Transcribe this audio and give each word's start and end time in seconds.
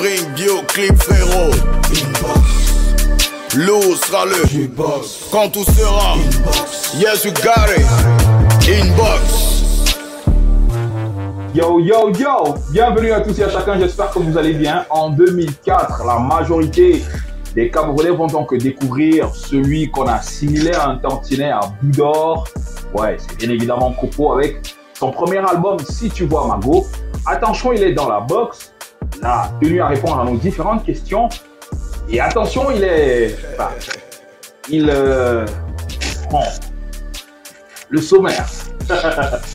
ring, 0.00 0.34
bio 0.34 0.62
clip 0.66 0.96
frérot. 0.96 1.52
Inbox. 1.90 2.64
Lou 3.56 3.94
sera 3.96 4.24
le 4.26 4.42
Inbox. 4.54 5.28
Quand 5.30 5.48
tout 5.50 5.64
sera 5.64 6.14
Inbox. 6.14 6.94
Yes, 6.98 7.24
you 7.24 7.32
got 7.32 7.68
it. 7.76 7.86
Inbox. 8.68 9.54
Yo 11.54 11.78
yo 11.78 12.10
yo, 12.10 12.54
bienvenue 12.70 13.12
à 13.12 13.20
tous 13.20 13.38
et 13.38 13.44
à 13.44 13.48
chacun, 13.48 13.78
j'espère 13.78 14.10
que 14.10 14.18
vous 14.18 14.36
allez 14.36 14.54
bien. 14.54 14.84
En 14.90 15.10
2004, 15.10 16.04
la 16.04 16.18
majorité 16.18 17.04
des 17.54 17.70
Camerounais 17.70 18.10
vont 18.10 18.26
donc 18.26 18.52
découvrir 18.56 19.32
celui 19.34 19.88
qu'on 19.90 20.06
a 20.06 20.14
assimilé 20.14 20.72
à 20.72 20.88
un 20.88 20.96
tantinet 20.96 21.50
à 21.50 21.60
bout 21.80 21.96
d'or. 21.96 22.48
Ouais, 22.92 23.16
c'est 23.18 23.38
bien 23.38 23.50
évidemment 23.50 23.92
Coco 23.92 24.32
avec 24.32 24.74
son 24.94 25.12
premier 25.12 25.38
album 25.38 25.78
Si 25.88 26.10
tu 26.10 26.26
vois 26.26 26.46
Mago. 26.48 26.86
Attention, 27.26 27.72
il 27.72 27.82
est 27.82 27.92
dans 27.92 28.08
la 28.08 28.20
là, 29.22 29.50
tenu 29.60 29.80
à 29.80 29.88
répondre 29.88 30.20
à 30.20 30.24
nos 30.24 30.36
différentes 30.36 30.84
questions. 30.84 31.28
Et 32.08 32.20
attention, 32.20 32.70
il 32.70 32.84
est... 32.84 33.36
Enfin, 33.54 33.70
il... 34.68 34.90
Euh, 34.90 35.46
bon, 36.30 36.42
le 37.88 38.00
sommaire. 38.00 38.46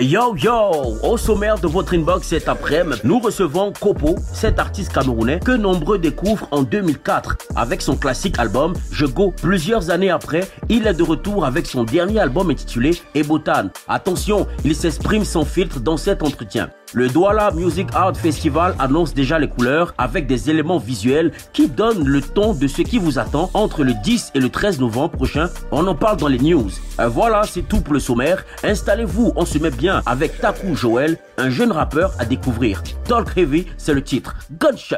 Yo 0.00 0.36
yo 0.36 0.96
Au 1.02 1.16
sommaire 1.16 1.58
de 1.58 1.66
votre 1.66 1.94
inbox 1.94 2.28
cet 2.28 2.48
après-midi, 2.48 3.00
nous 3.02 3.18
recevons 3.18 3.72
Kopo, 3.72 4.16
cet 4.32 4.60
artiste 4.60 4.92
camerounais 4.92 5.40
que 5.40 5.52
nombreux 5.52 5.98
découvrent 5.98 6.46
en 6.52 6.62
2004 6.62 7.36
avec 7.56 7.82
son 7.82 7.96
classique 7.96 8.38
album 8.38 8.74
Je 8.92 9.06
Go. 9.06 9.34
Plusieurs 9.42 9.90
années 9.90 10.10
après, 10.10 10.48
il 10.68 10.86
est 10.86 10.94
de 10.94 11.02
retour 11.02 11.44
avec 11.44 11.66
son 11.66 11.84
dernier 11.84 12.20
album 12.20 12.50
intitulé 12.50 12.92
Ebotan. 13.14 13.70
Attention, 13.88 14.46
il 14.64 14.76
s'exprime 14.76 15.24
sans 15.24 15.44
filtre 15.44 15.80
dans 15.80 15.96
cet 15.96 16.22
entretien. 16.22 16.70
Le 16.94 17.08
Douala 17.08 17.50
Music 17.50 17.88
Art 17.94 18.16
Festival 18.16 18.74
annonce 18.78 19.12
déjà 19.12 19.38
les 19.38 19.48
couleurs 19.48 19.92
avec 19.98 20.26
des 20.26 20.48
éléments 20.48 20.78
visuels 20.78 21.32
qui 21.52 21.68
donnent 21.68 22.06
le 22.06 22.22
ton 22.22 22.54
de 22.54 22.66
ce 22.66 22.80
qui 22.80 22.98
vous 22.98 23.18
attend 23.18 23.50
entre 23.52 23.84
le 23.84 23.92
10 23.92 24.32
et 24.34 24.40
le 24.40 24.48
13 24.48 24.80
novembre 24.80 25.10
prochain. 25.10 25.50
On 25.70 25.86
en 25.86 25.94
parle 25.94 26.16
dans 26.16 26.28
les 26.28 26.38
news. 26.38 26.70
Euh, 26.98 27.08
voilà, 27.08 27.42
c'est 27.44 27.62
tout 27.62 27.82
pour 27.82 27.92
le 27.92 28.00
sommaire. 28.00 28.42
Installez-vous, 28.64 29.34
on 29.36 29.44
se 29.44 29.58
met 29.58 29.70
bien 29.70 30.02
avec 30.06 30.40
Taku 30.40 30.74
Joel, 30.74 31.18
un 31.36 31.50
jeune 31.50 31.72
rappeur 31.72 32.14
à 32.18 32.24
découvrir. 32.24 32.82
Talk 33.04 33.36
Heavy, 33.36 33.66
c'est 33.76 33.92
le 33.92 34.02
titre. 34.02 34.34
Gunshot. 34.58 34.96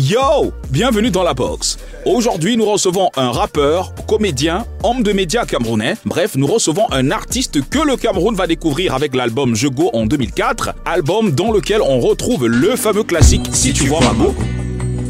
Yo 0.00 0.52
Bienvenue 0.70 1.10
dans 1.10 1.24
la 1.24 1.34
box. 1.34 1.76
Aujourd'hui, 2.06 2.56
nous 2.56 2.66
recevons 2.66 3.10
un 3.16 3.32
rappeur, 3.32 3.92
comédien, 4.06 4.64
homme 4.84 5.02
de 5.02 5.10
médias 5.10 5.44
camerounais. 5.44 5.94
Bref, 6.04 6.36
nous 6.36 6.46
recevons 6.46 6.86
un 6.92 7.10
artiste 7.10 7.68
que 7.68 7.80
le 7.80 7.96
Cameroun 7.96 8.36
va 8.36 8.46
découvrir 8.46 8.94
avec 8.94 9.16
l'album 9.16 9.56
Je 9.56 9.66
Go 9.66 9.90
en 9.94 10.06
2004, 10.06 10.70
album 10.84 11.32
dans 11.32 11.50
lequel 11.50 11.82
on 11.82 11.98
retrouve 11.98 12.46
le 12.46 12.76
fameux 12.76 13.02
classique 13.02 13.48
Si, 13.50 13.72
tu, 13.72 13.86
vois 13.88 13.98
Mago. 13.98 14.36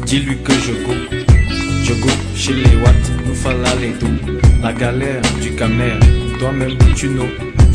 Dis-lui 0.07 0.37
que 0.41 0.53
je 0.53 0.71
go, 0.71 0.93
je 1.83 1.93
go 1.93 2.09
chez 2.35 2.53
les 2.53 2.75
Watts, 2.77 3.11
nous 3.27 3.35
falla 3.35 3.75
les 3.75 3.89
dos, 3.89 4.41
la 4.63 4.73
galère 4.73 5.21
du 5.39 5.53
camer, 5.53 5.99
toi-même 6.39 6.75
tu 6.95 7.09
know, 7.09 7.27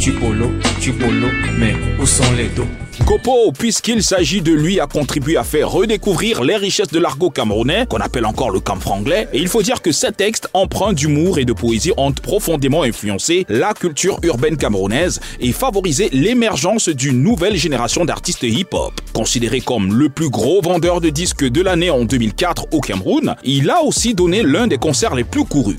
tu 0.04 0.12
polo, 0.12 0.50
tu 0.82 0.92
polo, 0.92 1.28
mais 1.59 1.75
où 1.98 2.04
sont 2.04 2.31
les 2.37 2.48
dos? 2.48 2.66
Kopo, 3.06 3.53
puisqu'il 3.59 4.03
s'agit 4.03 4.42
de 4.42 4.53
lui, 4.53 4.78
a 4.78 4.87
contribué 4.87 5.38
à 5.38 5.44
faire 5.44 5.70
redécouvrir 5.70 6.44
les 6.44 6.56
richesses 6.56 6.88
de 6.88 6.98
l'argot 6.98 7.31
camerounais, 7.31 7.87
qu'on 7.88 8.00
appelle 8.00 8.26
encore 8.26 8.50
le 8.50 8.60
camfranglais. 8.60 9.28
Et 9.32 9.38
il 9.38 9.48
faut 9.48 9.62
dire 9.62 9.81
que 9.81 9.93
ces 9.93 10.12
textes, 10.12 10.47
empreints 10.53 10.93
d'humour 10.93 11.38
et 11.38 11.47
de 11.47 11.54
poésie, 11.54 11.93
ont 11.97 12.12
profondément 12.12 12.82
influencé 12.82 13.47
la 13.48 13.72
culture 13.72 14.19
urbaine 14.22 14.59
camerounaise 14.59 15.20
et 15.41 15.53
favorisé 15.53 16.10
l'émergence 16.12 16.91
d'une 16.91 17.22
nouvelle 17.22 17.56
génération 17.56 18.04
d'artistes 18.04 18.43
hip-hop. 18.43 18.93
Considéré 19.14 19.62
comme 19.62 19.98
le 19.98 20.10
plus 20.10 20.28
gros 20.28 20.60
vendeur 20.60 21.00
de 21.00 21.09
disques 21.09 21.48
de 21.48 21.62
l'année 21.62 21.88
en 21.88 22.04
2004 22.04 22.66
au 22.72 22.82
Cameroun, 22.82 23.37
il 23.43 23.70
a 23.70 23.82
aussi 23.82 24.12
donné 24.12 24.43
l'un 24.43 24.66
des 24.66 24.76
concerts 24.76 25.14
les 25.14 25.25
plus 25.25 25.47
courus. 25.47 25.78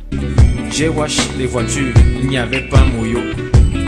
J'ai 0.72 0.90
les 1.38 1.46
voitures, 1.46 1.94
il 2.24 2.28
n'y 2.28 2.40
avait 2.40 2.68
pas 2.68 2.84
moyo. 2.86 3.20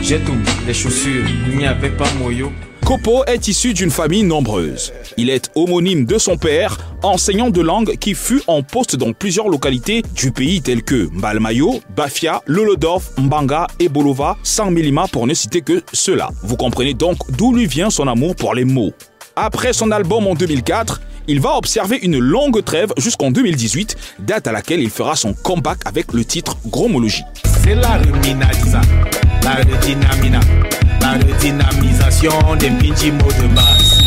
J'ai 0.08 0.20
tout 0.20 0.32
les 0.66 0.72
chaussures, 0.72 1.26
il 1.46 1.58
n'y 1.58 1.66
avait 1.66 1.90
pas 1.90 2.10
moyo. 2.18 2.50
Kopo 2.82 3.26
est 3.26 3.46
issu 3.46 3.74
d'une 3.74 3.90
famille 3.90 4.22
nombreuse. 4.22 4.90
Il 5.18 5.28
est 5.28 5.50
homonyme 5.54 6.06
de 6.06 6.16
son 6.16 6.38
père, 6.38 6.78
enseignant 7.02 7.50
de 7.50 7.60
langue 7.60 7.94
qui 7.98 8.14
fut 8.14 8.40
en 8.46 8.62
poste 8.62 8.96
dans 8.96 9.12
plusieurs 9.12 9.50
localités 9.50 10.02
du 10.14 10.30
pays 10.30 10.62
telles 10.62 10.82
que 10.82 11.10
Mbalmayo, 11.12 11.82
Bafia, 11.94 12.40
Lolodorf, 12.46 13.10
Mbanga 13.18 13.66
et 13.80 13.90
Bolova, 13.90 14.38
sans 14.42 14.70
Milima 14.70 15.08
pour 15.08 15.26
ne 15.26 15.34
citer 15.34 15.60
que 15.60 15.82
cela. 15.92 16.30
Vous 16.42 16.56
comprenez 16.56 16.94
donc 16.94 17.18
d'où 17.36 17.54
lui 17.54 17.66
vient 17.66 17.90
son 17.90 18.08
amour 18.08 18.34
pour 18.34 18.54
les 18.54 18.64
mots. 18.64 18.94
Après 19.36 19.74
son 19.74 19.90
album 19.90 20.26
en 20.26 20.34
2004, 20.34 21.02
il 21.26 21.42
va 21.42 21.54
observer 21.58 21.98
une 22.00 22.18
longue 22.18 22.64
trêve 22.64 22.94
jusqu'en 22.96 23.30
2018, 23.30 23.94
date 24.20 24.46
à 24.46 24.52
laquelle 24.52 24.80
il 24.80 24.88
fera 24.88 25.16
son 25.16 25.34
comeback 25.34 25.80
avec 25.84 26.14
le 26.14 26.24
titre 26.24 26.56
Gromologie. 26.64 27.24
C'est 27.62 27.74
la 27.74 27.98
la 29.48 29.54
redynamina 29.54 30.40
la 31.00 31.12
redynamisation 31.12 32.32
des 32.58 32.70
petits 32.70 33.12
mots 33.12 33.32
de 33.40 33.54
base. 33.54 33.98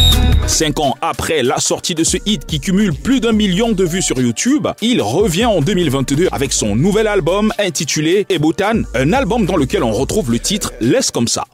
Cinq 0.46 0.80
ans 0.80 0.96
après 1.02 1.42
la 1.42 1.60
sortie 1.60 1.96
de 1.96 2.04
ce 2.04 2.18
hit 2.26 2.46
qui 2.46 2.60
cumule 2.60 2.94
plus 2.94 3.22
d'un 3.22 3.32
million 3.32 3.72
de 3.72 3.84
vues 3.84 4.04
sur 4.04 4.20
YouTube, 4.22 4.68
il 4.82 5.02
revient 5.02 5.46
en 5.46 5.62
2022 5.62 6.28
avec 6.32 6.54
son 6.54 6.76
nouvel 6.76 7.08
album 7.08 7.52
intitulé 7.58 8.28
Ebotan, 8.30 8.84
un 8.94 9.14
album 9.14 9.46
dans 9.48 9.58
lequel 9.58 9.84
on 9.84 9.92
retrouve 9.92 10.32
le 10.32 10.40
titre 10.40 10.74
Laisse 10.80 11.10
comme 11.10 11.28
ça. 11.28 11.46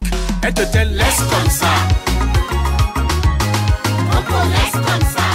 Elle 0.43 0.53
te 0.53 0.61
laisse 0.61 1.23
comme 1.29 1.49
ça. 1.49 1.67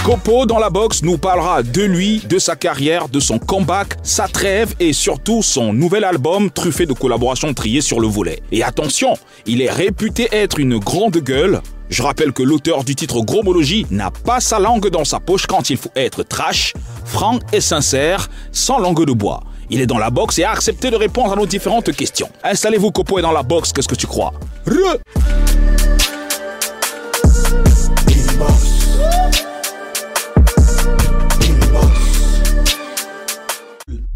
Kopo 0.03 0.45
dans 0.45 0.59
la 0.59 0.69
box 0.69 1.01
nous 1.01 1.17
parlera 1.17 1.63
de 1.63 1.81
lui, 1.81 2.19
de 2.27 2.37
sa 2.37 2.57
carrière, 2.57 3.07
de 3.07 3.21
son 3.21 3.39
comeback, 3.39 3.95
sa 4.03 4.27
trêve 4.27 4.75
et 4.81 4.91
surtout 4.91 5.41
son 5.41 5.71
nouvel 5.71 6.03
album 6.03 6.51
truffé 6.51 6.85
de 6.85 6.91
collaborations 6.91 7.53
triées 7.53 7.79
sur 7.79 8.01
le 8.01 8.07
volet. 8.07 8.43
Et 8.51 8.63
attention, 8.63 9.17
il 9.45 9.61
est 9.61 9.71
réputé 9.71 10.27
être 10.33 10.59
une 10.59 10.77
grande 10.77 11.19
gueule. 11.19 11.61
Je 11.89 12.03
rappelle 12.03 12.33
que 12.33 12.43
l'auteur 12.43 12.83
du 12.83 12.95
titre 12.95 13.21
Gromologie 13.21 13.85
n'a 13.91 14.11
pas 14.11 14.41
sa 14.41 14.59
langue 14.59 14.89
dans 14.89 15.05
sa 15.05 15.21
poche 15.21 15.47
quand 15.47 15.69
il 15.69 15.77
faut 15.77 15.91
être 15.95 16.23
trash, 16.23 16.73
franc 17.05 17.39
et 17.53 17.61
sincère, 17.61 18.29
sans 18.51 18.79
langue 18.79 19.05
de 19.05 19.13
bois. 19.13 19.39
Il 19.69 19.79
est 19.79 19.87
dans 19.87 19.99
la 19.99 20.09
box 20.09 20.37
et 20.37 20.43
a 20.43 20.51
accepté 20.51 20.91
de 20.91 20.97
répondre 20.97 21.31
à 21.31 21.37
nos 21.37 21.45
différentes 21.45 21.93
questions. 21.93 22.29
Installez-vous, 22.43 22.91
Kopo 22.91 23.19
est 23.19 23.21
dans 23.21 23.31
la 23.31 23.43
box, 23.43 23.71
qu'est-ce 23.71 23.87
que 23.87 23.95
tu 23.95 24.07
crois? 24.07 24.33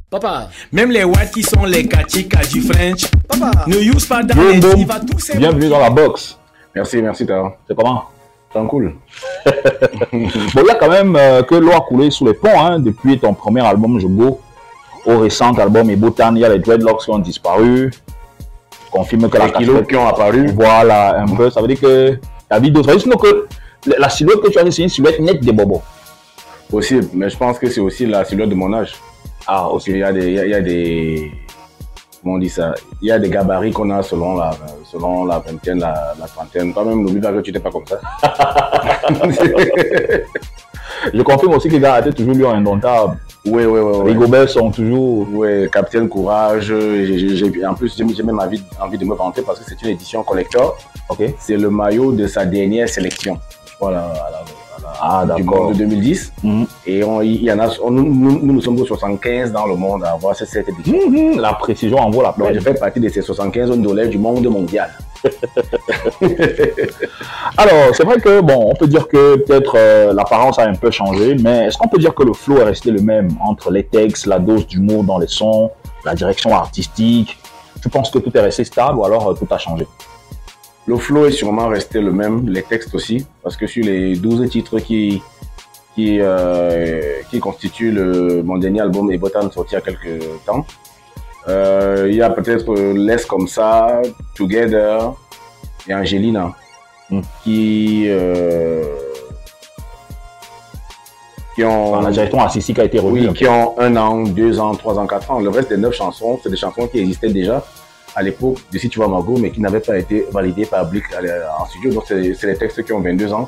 Papa, 0.09 0.47
même 0.71 0.89
les 0.89 1.03
whites 1.03 1.31
qui 1.33 1.43
sont 1.43 1.65
les 1.65 1.85
kachika 1.85 2.39
du 2.45 2.61
French, 2.61 3.07
Papa, 3.27 3.65
ne 3.67 3.75
use 3.75 4.05
pas 4.05 4.23
dans 4.23 4.41
les 4.41 4.57
boum. 4.57 4.75
il 4.77 4.87
va 4.87 5.01
tous 5.01 5.19
ces 5.19 5.37
Bienvenue 5.37 5.67
dans 5.67 5.79
la 5.79 5.89
box. 5.89 6.37
Merci, 6.73 7.01
merci, 7.01 7.25
Tara. 7.25 7.57
C'est 7.67 7.75
comment? 7.75 8.05
C'est 8.53 8.65
cool. 8.67 8.95
Bon, 10.13 10.61
il 10.61 10.65
y 10.65 10.69
a 10.69 10.75
quand 10.75 10.89
même 10.89 11.13
euh, 11.17 11.43
que 11.43 11.55
l'eau 11.55 11.73
a 11.73 11.81
coulé 11.81 12.09
sous 12.09 12.25
les 12.25 12.33
ponts 12.33 12.57
hein, 12.57 12.79
depuis 12.79 13.19
ton 13.19 13.33
premier 13.33 13.59
album 13.65 13.99
Je 13.99 14.07
Go 14.07 14.39
au 15.05 15.19
récent 15.19 15.53
album 15.55 15.89
Ebotan. 15.89 16.33
Il 16.35 16.39
y 16.41 16.45
a 16.45 16.49
les 16.49 16.59
dreadlocks 16.59 17.03
qui 17.03 17.09
ont 17.11 17.19
disparu. 17.19 17.91
Confirme 18.89 19.29
que 19.29 19.37
la 19.37 19.47
Les 19.47 19.51
kilos 19.51 19.75
casquette- 19.79 19.89
qui 19.89 19.95
ont 19.97 20.07
apparu. 20.07 20.47
Voilà, 20.55 21.19
un 21.19 21.27
peu. 21.35 21.49
Ça 21.49 21.59
veut 21.61 21.67
dire 21.67 21.81
que 21.81 22.17
la 22.49 22.59
vie 22.59 22.71
d'autres. 22.71 22.97
Sinon 22.97 23.17
que 23.17 23.45
la 23.85 23.97
la 23.99 24.09
silhouette 24.09 24.39
que 24.39 24.47
tu 24.49 24.57
as, 24.57 24.71
c'est 24.71 24.83
une 24.83 24.89
silhouette 24.89 25.19
nette 25.19 25.41
des 25.41 25.51
bobos. 25.51 25.81
Possible, 26.69 27.07
mais 27.13 27.29
je 27.29 27.35
pense 27.37 27.59
que 27.59 27.69
c'est 27.69 27.81
aussi 27.81 28.05
la 28.05 28.23
silhouette 28.23 28.49
de 28.49 28.55
mon 28.55 28.71
âge. 28.73 28.93
Ah, 29.47 29.67
Parce 29.71 29.83
qu'il 29.85 29.97
y 29.97 30.03
a 30.03 30.11
des, 30.11 30.27
il 30.27 30.33
y 30.33 30.39
a, 30.39 30.45
il 30.45 30.51
y 30.51 30.53
a 30.53 30.61
des, 30.61 31.31
comment 32.21 32.35
on 32.35 32.37
dit 32.39 32.49
ça, 32.49 32.73
il 33.01 33.07
y 33.07 33.11
a 33.11 33.19
des 33.19 33.29
gabarits 33.29 33.71
qu'on 33.71 33.89
a 33.91 34.03
selon 34.03 34.35
la, 34.35 34.51
selon 34.83 35.23
la 35.25 35.39
vingtaine, 35.39 35.79
la, 35.79 36.13
la 36.19 36.27
trentaine. 36.27 36.73
Toi-même, 36.73 37.01
n'oublie 37.03 37.21
pas 37.21 37.31
que 37.31 37.39
tu 37.39 37.51
n'étais 37.51 37.63
pas 37.63 37.71
comme 37.71 37.85
ça. 37.87 37.99
Je 41.13 41.21
confirme 41.21 41.53
aussi 41.53 41.67
que 41.69 41.73
les 41.73 41.79
gars 41.79 41.99
étaient 41.99 42.11
toujours 42.11 42.33
lui 42.33 42.45
indomptables. 42.45 43.17
Oui, 43.45 43.63
oui, 43.65 43.79
oui. 43.79 43.97
Les 44.11 44.11
oui. 44.11 44.15
gobels 44.15 44.49
sont 44.49 44.71
toujours. 44.71 45.27
Ouais, 45.31 45.69
Capitaine 45.71 46.09
Courage. 46.09 46.65
j'ai- 46.65 47.17
j'ai- 47.19 47.35
j'ai- 47.37 47.65
en 47.65 47.73
plus, 47.75 47.95
j'ai 47.95 48.23
même 48.23 48.39
envie, 48.39 48.61
envie 48.81 48.97
de 48.97 49.05
me 49.05 49.15
vanter 49.15 49.41
parce 49.43 49.59
que 49.59 49.65
c'est 49.65 49.81
une 49.83 49.89
édition 49.89 50.23
collector. 50.23 50.77
Ok. 51.07 51.19
C'est 51.39 51.55
le 51.55 51.69
maillot 51.69 52.11
de 52.11 52.27
sa 52.27 52.45
dernière 52.45 52.89
sélection. 52.89 53.39
Crois 53.77 53.91
Ah, 55.01 55.25
du 55.35 55.43
monde 55.43 55.73
de 55.73 55.77
2010. 55.79 56.31
Mhm. 56.43 56.65
Et 56.85 57.03
on- 57.03 57.21
il 57.21 57.43
y 57.43 57.51
en 57.51 57.59
a, 57.59 57.67
on- 57.83 57.91
nous, 57.91 58.03
nous, 58.03 58.39
nous 58.53 58.61
sommes 58.61 58.79
au 58.79 58.85
75 58.85 59.51
dans 59.51 59.65
le 59.67 59.75
monde 59.75 60.03
à 60.03 60.11
avoir 60.13 60.35
cette, 60.35 60.49
cette 60.49 60.69
édition. 60.69 61.09
Mhm, 61.09 61.39
La 61.39 61.53
précision 61.53 61.97
en 61.97 62.09
vaut 62.09 62.21
la 62.21 62.31
peine. 62.33 62.53
je 62.53 62.59
fais 62.59 62.73
partie 62.73 62.99
de 62.99 63.09
ces 63.09 63.21
75 63.21 63.69
dollars 63.79 64.07
du 64.07 64.17
monde 64.17 64.45
mondial. 64.47 64.89
Alors, 67.57 67.93
c'est 67.95 68.03
vrai 68.03 68.19
que, 68.19 68.41
bon, 68.41 68.69
on 68.71 68.75
peut 68.75 68.87
dire 68.87 69.07
que 69.07 69.35
peut-être 69.37 69.73
euh, 69.75 70.13
l'apparence 70.13 70.59
a 70.59 70.63
un 70.63 70.75
peu 70.75 70.91
changé, 70.91 71.35
mais 71.41 71.65
est-ce 71.65 71.77
qu'on 71.77 71.87
peut 71.87 71.97
dire 71.97 72.13
que 72.13 72.23
le 72.23 72.33
flow 72.33 72.57
est 72.59 72.63
resté 72.63 72.91
le 72.91 73.01
même 73.01 73.29
entre 73.45 73.71
les 73.71 73.83
textes, 73.83 74.25
la 74.25 74.39
dose 74.39 74.67
d'humour 74.67 75.03
dans 75.03 75.17
les 75.17 75.27
sons, 75.27 75.71
la 76.05 76.13
direction 76.15 76.53
artistique? 76.55 77.37
Tu 77.81 77.89
penses 77.89 78.09
que 78.09 78.19
tout 78.19 78.35
est 78.35 78.41
resté 78.41 78.63
stable 78.63 78.97
ou 78.99 79.05
alors 79.05 79.29
euh, 79.29 79.33
tout 79.33 79.47
a 79.51 79.57
changé? 79.57 79.87
Le 80.87 80.97
flow 80.97 81.25
est 81.25 81.31
sûrement 81.31 81.67
resté 81.67 81.99
le 82.01 82.11
même, 82.11 82.47
les 82.49 82.63
textes 82.63 82.95
aussi, 82.95 83.25
parce 83.43 83.57
que 83.57 83.67
sur 83.67 83.83
les 83.83 84.15
12 84.15 84.49
titres 84.49 84.79
qui, 84.79 85.21
qui, 85.93 86.17
euh, 86.21 87.19
qui 87.29 87.39
constituent 87.39 87.91
le, 87.91 88.41
mon 88.43 88.57
dernier 88.57 88.81
album 88.81 89.11
Ebotan 89.11 89.51
sorti 89.51 89.73
il 89.73 89.75
y 89.75 89.77
a 89.77 89.81
quelques 89.81 90.23
temps, 90.45 90.65
euh, 91.49 92.07
il 92.09 92.15
y 92.15 92.21
a 92.21 92.29
peut-être 92.29 92.73
euh, 92.73 92.93
Laisse 92.93 93.25
comme 93.25 93.47
ça, 93.47 94.01
Together 94.35 95.13
et 95.87 95.93
Angelina, 95.93 96.53
Mm. 97.09 97.21
qui, 97.43 98.03
euh, 98.07 98.83
qui 101.55 101.63
ont... 101.63 101.93
Enfin, 101.93 102.03
La 102.03 102.11
direction 102.11 102.39
artistique 102.39 102.79
a 102.79 102.83
été 102.83 102.99
revue. 102.99 103.27
Oui, 103.29 103.33
qui 103.33 103.47
ont 103.47 103.79
un 103.79 103.95
an, 103.95 104.23
deux 104.23 104.59
ans, 104.59 104.75
trois 104.75 104.99
ans, 104.99 105.07
quatre 105.07 105.31
ans. 105.31 105.39
Le 105.39 105.49
reste 105.49 105.69
des 105.69 105.77
neuf 105.77 105.95
chansons, 105.95 106.39
c'est 106.43 106.49
des 106.49 106.57
chansons 106.57 106.87
qui 106.87 106.99
existaient 106.99 107.29
déjà 107.29 107.65
à 108.17 108.23
l'époque 108.23 108.57
de 108.73 108.77
Si 108.79 108.89
tu 108.89 108.99
vas 108.99 109.07
Margot, 109.07 109.37
mais 109.37 109.51
qui 109.51 109.61
n'avaient 109.61 109.79
pas 109.79 109.97
été 109.97 110.25
validées 110.31 110.65
par 110.65 110.85
Blick 110.89 111.03
la- 111.11 111.55
en 111.61 111.65
studio. 111.65 111.91
Donc, 111.93 112.03
c'est 112.07 112.47
les 112.47 112.57
textes 112.57 112.83
qui 112.83 112.91
ont 112.91 112.99
22 112.99 113.31
ans 113.31 113.47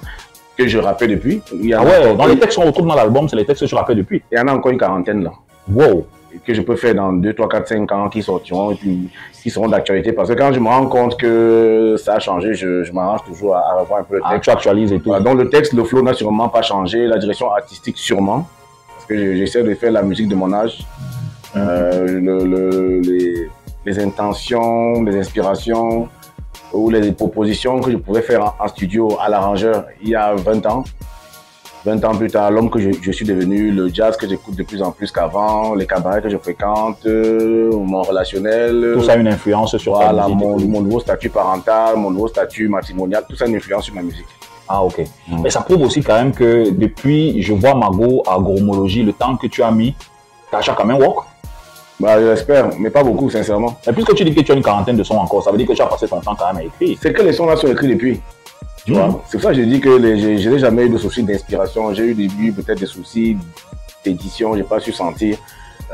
que 0.57 0.67
je 0.67 0.77
rappelle 0.77 1.09
depuis. 1.11 1.41
Il 1.53 1.65
y 1.69 1.73
Ah 1.73 1.83
ouais, 1.83 2.15
dans 2.15 2.27
les 2.27 2.37
textes 2.37 2.57
qu'on 2.59 2.65
retrouve 2.65 2.87
dans 2.87 2.95
l'album, 2.95 3.27
c'est 3.27 3.35
les 3.35 3.45
textes 3.45 3.61
que 3.63 3.67
je 3.67 3.75
rappelle 3.75 3.97
depuis. 3.97 4.21
Il 4.31 4.37
y 4.37 4.41
en 4.41 4.47
a 4.47 4.53
encore 4.53 4.71
une 4.71 4.77
quarantaine 4.77 5.23
là 5.23 5.31
Wow. 5.73 6.05
que 6.45 6.53
je 6.53 6.61
peux 6.61 6.75
faire 6.75 6.93
dans 6.93 7.11
2, 7.13 7.33
3, 7.33 7.49
4, 7.49 7.67
5 7.67 7.91
ans 7.91 8.07
qui 8.09 8.21
sortiront 8.21 8.71
et 8.71 8.75
puis 8.75 9.09
qui 9.41 9.49
seront 9.49 9.67
d'actualité. 9.67 10.11
Parce 10.13 10.29
que 10.29 10.35
quand 10.35 10.51
je 10.53 10.59
me 10.59 10.67
rends 10.67 10.85
compte 10.87 11.17
que 11.17 11.95
ça 11.97 12.13
a 12.15 12.19
changé, 12.19 12.53
je, 12.53 12.83
je 12.83 12.91
m'arrange 12.91 13.23
toujours 13.25 13.55
à, 13.55 13.61
à 13.71 13.79
revoir 13.79 14.01
un 14.01 14.03
peu 14.03 14.15
le 14.17 14.21
Ah, 14.23 14.33
texte. 14.33 14.43
tu 14.43 14.49
actualises 14.51 14.91
et 14.93 14.99
tout. 14.99 15.09
Voilà, 15.09 15.23
donc 15.23 15.37
le 15.39 15.49
texte, 15.49 15.73
le 15.73 15.83
flow 15.83 16.03
n'a 16.03 16.13
sûrement 16.13 16.49
pas 16.49 16.61
changé, 16.61 17.07
la 17.07 17.17
direction 17.17 17.49
artistique 17.51 17.97
sûrement, 17.97 18.47
parce 18.93 19.05
que 19.07 19.17
je- 19.17 19.35
j'essaie 19.37 19.63
de 19.63 19.73
faire 19.73 19.91
la 19.91 20.03
musique 20.03 20.27
de 20.27 20.35
mon 20.35 20.53
âge. 20.53 20.85
Euh, 21.55 22.05
le- 22.07 22.45
le- 22.45 22.99
les, 22.99 23.49
les 23.89 23.99
intentions, 23.99 25.01
les 25.03 25.17
inspirations 25.17 26.07
ou 26.73 26.89
les 26.91 27.11
propositions 27.11 27.79
que 27.81 27.89
je 27.91 27.97
pouvais 27.97 28.21
faire 28.21 28.41
en, 28.47 28.53
en 28.63 28.67
studio 28.67 29.17
à 29.19 29.29
l'arrangeur 29.29 29.85
il 30.03 30.09
y 30.09 30.15
a 30.15 30.35
20 30.35 30.65
ans. 30.67 30.83
20 31.85 32.03
ans 32.05 32.13
plus 32.15 32.29
tard, 32.29 32.51
l'homme 32.51 32.69
que 32.69 32.79
je, 32.79 32.91
je 33.01 33.11
suis 33.11 33.25
devenu, 33.25 33.71
le 33.71 33.87
jazz 33.87 34.15
que 34.17 34.27
j'écoute 34.27 34.55
de 34.55 34.63
plus 34.63 34.81
en 34.83 34.91
plus 34.91 35.09
qu'avant, 35.11 35.73
les 35.73 35.87
cabarets 35.87 36.21
que 36.21 36.29
je 36.29 36.37
fréquente, 36.37 36.99
euh, 37.05 37.71
mon 37.73 38.01
relationnel. 38.01 38.91
Tout 38.95 39.03
ça 39.03 39.13
a 39.13 39.15
une 39.15 39.29
influence 39.29 39.75
sur 39.77 39.93
ta 39.97 40.11
Voilà, 40.11 40.23
musique. 40.27 40.39
mon, 40.39 40.59
mon 40.73 40.81
nouveau 40.81 40.99
statut 40.99 41.29
parental, 41.29 41.95
mon 41.95 42.11
nouveau 42.11 42.27
statut 42.27 42.67
matrimonial, 42.67 43.23
tout 43.27 43.35
ça 43.37 43.45
a 43.45 43.47
une 43.47 43.55
influence 43.55 43.85
sur 43.85 43.95
ma 43.95 44.01
musique. 44.01 44.27
Ah, 44.67 44.83
ok. 44.83 44.99
Mm. 45.29 45.41
Mais 45.41 45.49
ça 45.49 45.61
prouve 45.61 45.81
aussi 45.83 46.01
quand 46.03 46.15
même 46.15 46.33
que 46.33 46.69
depuis, 46.69 47.41
je 47.41 47.53
vois 47.53 47.73
Margot 47.73 48.21
à 48.27 48.37
Gromologie, 48.39 49.03
le 49.03 49.13
temps 49.13 49.35
que 49.37 49.47
tu 49.47 49.63
as 49.63 49.71
mis, 49.71 49.95
tu 50.51 50.55
as 50.69 50.75
quand 50.75 50.85
même 50.85 50.97
work. 51.01 51.28
Bah, 51.99 52.17
j'espère, 52.19 52.69
mais 52.79 52.89
pas 52.89 53.03
beaucoup, 53.03 53.29
sincèrement. 53.29 53.77
Et 53.87 53.91
puisque 53.91 54.13
tu 54.15 54.23
dis 54.23 54.33
que 54.33 54.39
tu 54.41 54.51
as 54.51 54.55
une 54.55 54.63
quarantaine 54.63 54.95
de 54.95 55.03
sons 55.03 55.17
encore, 55.17 55.43
ça 55.43 55.51
veut 55.51 55.57
dire 55.57 55.67
que 55.67 55.73
tu 55.73 55.81
as 55.81 55.85
passé 55.87 56.07
ton 56.07 56.21
temps 56.21 56.35
quand 56.35 56.47
même 56.53 56.57
à 56.57 56.63
écrire. 56.63 56.97
C'est 57.01 57.11
que 57.11 57.21
les 57.21 57.33
sons 57.33 57.45
là 57.45 57.57
sont 57.57 57.67
écrits 57.67 57.89
depuis. 57.89 58.21
Tu 58.85 58.93
vois, 58.93 59.21
c'est 59.27 59.37
pour 59.37 59.43
ça 59.43 59.49
que 59.53 59.57
je 59.57 59.63
dis 59.63 59.81
que 59.81 59.89
les- 59.89 60.17
j'ai- 60.17 60.37
je 60.37 60.49
n'ai 60.49 60.59
jamais 60.59 60.85
eu 60.85 60.89
de 60.89 60.97
soucis 60.97 61.23
d'inspiration. 61.23 61.93
J'ai 61.93 62.03
eu 62.05 62.13
des 62.15 62.51
peut-être 62.51 62.79
des 62.79 62.85
soucis 62.85 63.35
d'édition. 64.05 64.55
J'ai 64.55 64.63
pas 64.63 64.79
su 64.79 64.93
sentir 64.93 65.37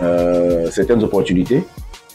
euh, 0.01 0.69
certaines 0.69 1.03
opportunités. 1.03 1.63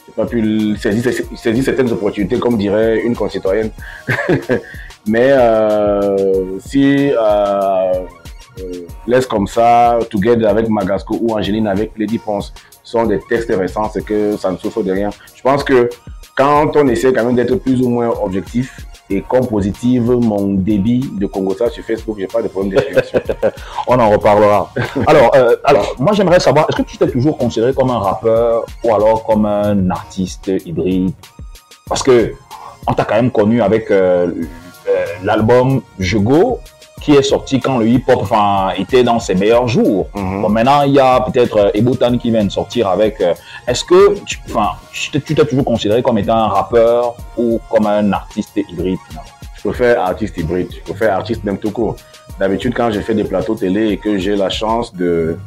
J'ai 0.07 0.13
pas 0.15 0.25
pu 0.25 0.75
saisir, 0.77 1.11
saisir 1.35 1.63
certaines 1.63 1.91
opportunités, 1.91 2.39
comme 2.39 2.57
dirait 2.57 3.01
une 3.01 3.15
concitoyenne. 3.15 3.71
Mais 5.07 5.31
euh, 5.31 6.59
si 6.65 7.11
euh, 7.11 7.17
euh, 7.19 8.63
laisse 9.07 9.25
comme 9.25 9.47
ça, 9.47 9.99
Together 10.09 10.47
avec 10.47 10.69
Magasco 10.69 11.17
ou 11.21 11.33
Angéline 11.33 11.67
avec 11.67 11.91
Lady 11.97 12.17
Ponce 12.19 12.53
sont 12.91 13.05
des 13.05 13.19
textes 13.19 13.53
récents, 13.55 13.89
c'est 13.91 14.03
que 14.03 14.37
ça 14.37 14.51
ne 14.51 14.57
souffre 14.57 14.83
de 14.83 14.91
rien. 14.91 15.09
Je 15.33 15.41
pense 15.41 15.63
que 15.63 15.89
quand 16.35 16.75
on 16.75 16.87
essaie 16.87 17.11
quand 17.13 17.25
même 17.25 17.35
d'être 17.35 17.55
plus 17.55 17.81
ou 17.81 17.89
moins 17.89 18.09
objectif 18.09 18.85
et 19.09 19.21
comme 19.21 19.45
positive, 19.45 20.09
mon 20.11 20.53
débit 20.53 21.09
de 21.19 21.25
Congosa 21.25 21.69
sur 21.69 21.83
Facebook, 21.83 22.17
j'ai 22.19 22.27
pas 22.27 22.41
de 22.41 22.47
problème 22.47 22.73
d'inspiration. 22.73 23.19
On 23.87 23.99
en 23.99 24.09
reparlera. 24.09 24.71
alors, 25.05 25.35
euh, 25.35 25.55
alors, 25.65 25.95
moi 25.99 26.13
j'aimerais 26.13 26.39
savoir, 26.39 26.65
est-ce 26.69 26.77
que 26.81 26.87
tu 26.87 26.97
t'es 26.97 27.09
toujours 27.09 27.37
considéré 27.37 27.73
comme 27.73 27.89
un 27.89 27.99
rappeur 27.99 28.65
ou 28.85 28.93
alors 28.93 29.23
comme 29.25 29.45
un 29.45 29.89
artiste 29.89 30.49
hybride? 30.65 31.11
Parce 31.89 32.03
que 32.03 32.33
on 32.87 32.93
t'a 32.93 33.03
quand 33.03 33.15
même 33.15 33.31
connu 33.31 33.61
avec 33.61 33.91
euh, 33.91 34.31
euh, 34.87 35.05
l'album 35.23 35.81
Je 35.99 36.17
Go 36.17 36.59
qui 37.01 37.13
est 37.15 37.23
sorti 37.23 37.59
quand 37.59 37.77
le 37.79 37.87
hip-hop 37.87 38.23
était 38.77 39.03
dans 39.03 39.19
ses 39.19 39.33
meilleurs 39.35 39.67
jours. 39.67 40.07
Mhm. 40.15 40.41
Bon, 40.43 40.49
maintenant, 40.49 40.83
il 40.83 40.93
y 40.93 40.99
a 40.99 41.19
peut-être 41.21 41.57
euh, 41.57 41.71
Ebotan 41.73 42.17
qui 42.17 42.29
vient 42.31 42.45
de 42.45 42.51
sortir 42.51 42.87
avec. 42.87 43.19
euh, 43.21 43.33
Est-ce 43.67 43.83
que 43.83 44.19
tu 44.25 44.39
enfin, 44.47 44.69
tu 44.93 45.19
t'es 45.19 45.33
toujours 45.45 45.65
considéré 45.65 46.03
comme 46.03 46.17
étant 46.19 46.35
un 46.35 46.47
rappeur 46.47 47.15
ou 47.37 47.59
comme 47.69 47.87
un 47.87 48.11
artiste 48.13 48.55
hybride 48.55 48.99
finalement? 49.09 49.29
Je 49.63 49.71
faire 49.71 50.01
artiste 50.01 50.37
hybride, 50.37 50.69
je 50.87 50.93
faire 50.93 51.15
artiste 51.15 51.43
même 51.43 51.57
tout 51.57 51.71
court. 51.71 51.95
D'habitude, 52.39 52.73
quand 52.75 52.89
je 52.91 52.99
fais 53.01 53.13
des 53.13 53.23
plateaux 53.23 53.55
télé 53.55 53.89
et 53.89 53.97
que 53.97 54.17
j'ai 54.17 54.35
la 54.35 54.49
chance 54.49 54.95
de, 54.95 55.37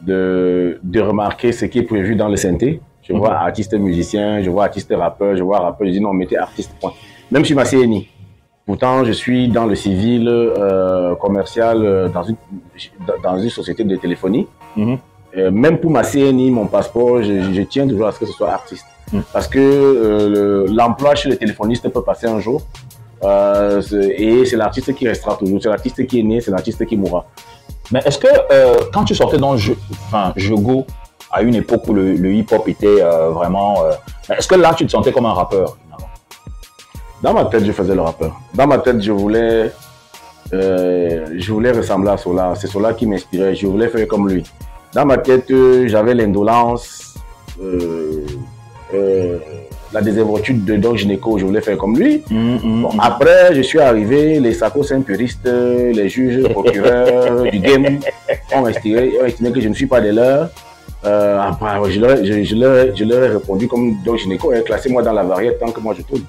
de, 0.00 0.78
de 0.82 1.00
remarquer 1.00 1.52
ce 1.52 1.64
qui 1.66 1.78
est 1.78 1.82
prévu 1.82 2.16
dans 2.16 2.28
le 2.28 2.36
synthé, 2.36 2.80
je 3.02 3.12
vois 3.14 3.34
artiste 3.34 3.74
musicien, 3.74 4.42
je 4.42 4.50
vois 4.50 4.64
artiste 4.64 4.92
rappeur, 4.96 5.36
je 5.36 5.42
vois 5.42 5.60
rappeur, 5.60 5.86
je 5.86 5.92
dis 5.92 6.00
non, 6.00 6.12
mettez 6.12 6.36
artiste, 6.36 6.72
point. 6.80 6.92
Même 7.30 7.44
sur 7.44 7.56
ma 7.56 7.64
CNI. 7.64 8.08
Pourtant, 8.66 9.04
je 9.04 9.12
suis 9.12 9.48
dans 9.48 9.66
le 9.66 9.74
civil 9.74 10.28
euh, 10.28 11.14
commercial 11.16 11.84
euh, 11.84 12.08
dans, 12.08 12.22
une, 12.22 12.36
dans 13.22 13.36
une 13.38 13.50
société 13.50 13.82
de 13.84 13.96
téléphonie. 13.96 14.46
Mhm. 14.76 14.98
Euh, 15.36 15.50
même 15.50 15.78
pour 15.78 15.90
ma 15.90 16.02
CNI, 16.02 16.50
mon 16.50 16.66
passeport, 16.66 17.22
je, 17.22 17.52
je 17.52 17.62
tiens 17.62 17.88
toujours 17.88 18.06
à 18.06 18.12
ce 18.12 18.20
que 18.20 18.26
ce 18.26 18.32
soit 18.32 18.50
artiste. 18.50 18.86
Mhm. 19.12 19.22
Parce 19.32 19.48
que 19.48 19.58
euh, 19.58 20.28
le- 20.28 20.66
l'emploi 20.72 21.14
chez 21.14 21.28
le 21.28 21.36
téléphoniste 21.36 21.88
peut 21.88 22.02
passer 22.02 22.26
un 22.26 22.38
jour. 22.40 22.62
Et 23.24 24.44
c'est 24.46 24.56
l'artiste 24.56 24.94
qui 24.94 25.06
restera 25.08 25.36
toujours. 25.36 25.60
C'est 25.62 25.68
l'artiste 25.68 26.06
qui 26.06 26.20
est 26.20 26.22
né, 26.22 26.40
c'est 26.40 26.50
l'artiste 26.50 26.84
qui 26.86 26.96
mourra. 26.96 27.24
Mais 27.92 28.00
est-ce 28.04 28.18
que 28.18 28.28
quand 28.92 29.04
tu 29.04 29.14
sortais 29.14 29.38
dans 29.38 29.56
Je, 29.56 29.72
enfin, 30.06 30.32
Je 30.36 30.54
Go, 30.54 30.86
à 31.30 31.42
une 31.42 31.54
époque 31.54 31.82
où 31.88 31.94
le, 31.94 32.14
le 32.14 32.32
hip-hop 32.32 32.66
était 32.68 33.00
vraiment. 33.30 33.74
est-ce 34.36 34.48
que 34.48 34.54
là, 34.56 34.74
tu 34.74 34.86
te 34.86 34.90
sentais 34.90 35.12
comme 35.12 35.26
un 35.26 35.34
rappeur? 35.34 35.76
Dans 37.22 37.32
ma 37.32 37.44
tête, 37.46 37.64
je 37.64 37.72
faisais 37.72 37.94
le 37.94 38.00
rappeur. 38.00 38.40
Dans 38.54 38.66
ma 38.66 38.78
tête, 38.78 39.00
je 39.00 39.12
voulais, 39.12 39.70
euh, 40.52 41.26
je 41.36 41.52
voulais 41.52 41.70
ressembler 41.72 42.10
à 42.10 42.16
Sola. 42.16 42.54
C'est 42.56 42.66
Sola 42.66 42.92
qui 42.94 43.06
m'inspirait. 43.06 43.54
Je 43.54 43.66
voulais 43.66 43.88
faire 43.88 44.06
comme 44.08 44.28
lui. 44.28 44.42
Dans 44.92 45.06
ma 45.06 45.18
tête, 45.18 45.50
euh, 45.50 45.86
j'avais 45.88 46.14
l'indolence, 46.14 47.14
euh, 47.62 49.38
la 49.92 50.00
désinvolture 50.02 50.56
de 50.58 50.76
Don 50.76 50.96
Gineco. 50.96 51.38
Je 51.38 51.44
voulais 51.46 51.60
faire 51.60 51.78
comme 51.78 51.96
lui. 51.96 52.22
Bon, 52.82 52.90
après, 52.98 53.54
je 53.54 53.62
suis 53.62 53.78
arrivé, 53.80 54.40
les 54.40 54.52
sacos 54.52 54.84
puristes, 55.06 55.46
les 55.48 56.08
juges, 56.08 56.42
procureurs 56.48 57.42
du 57.52 57.58
game 57.60 58.00
ont 58.54 58.66
estimé, 58.66 59.12
ont 59.22 59.26
estimé 59.26 59.52
que 59.52 59.60
je 59.60 59.68
ne 59.68 59.74
suis 59.74 59.86
pas 59.86 60.00
des 60.00 60.12
leurs. 60.12 60.50
Après, 61.04 61.90
je, 61.90 62.00
leur, 62.00 62.18
ai- 62.18 62.24
je, 62.24 62.42
je 62.42 62.56
leur, 62.56 62.94
je 62.96 63.04
leur 63.04 63.22
ai 63.24 63.28
répondu 63.28 63.68
comme 63.68 63.96
Don 64.04 64.16
Gineco, 64.16 64.50
hein, 64.52 64.60
classez-moi 64.64 65.02
dans 65.02 65.12
la 65.12 65.22
variété 65.22 65.56
tant 65.58 65.70
que 65.70 65.80
moi 65.80 65.94
je 65.96 66.02
tourne. 66.02 66.22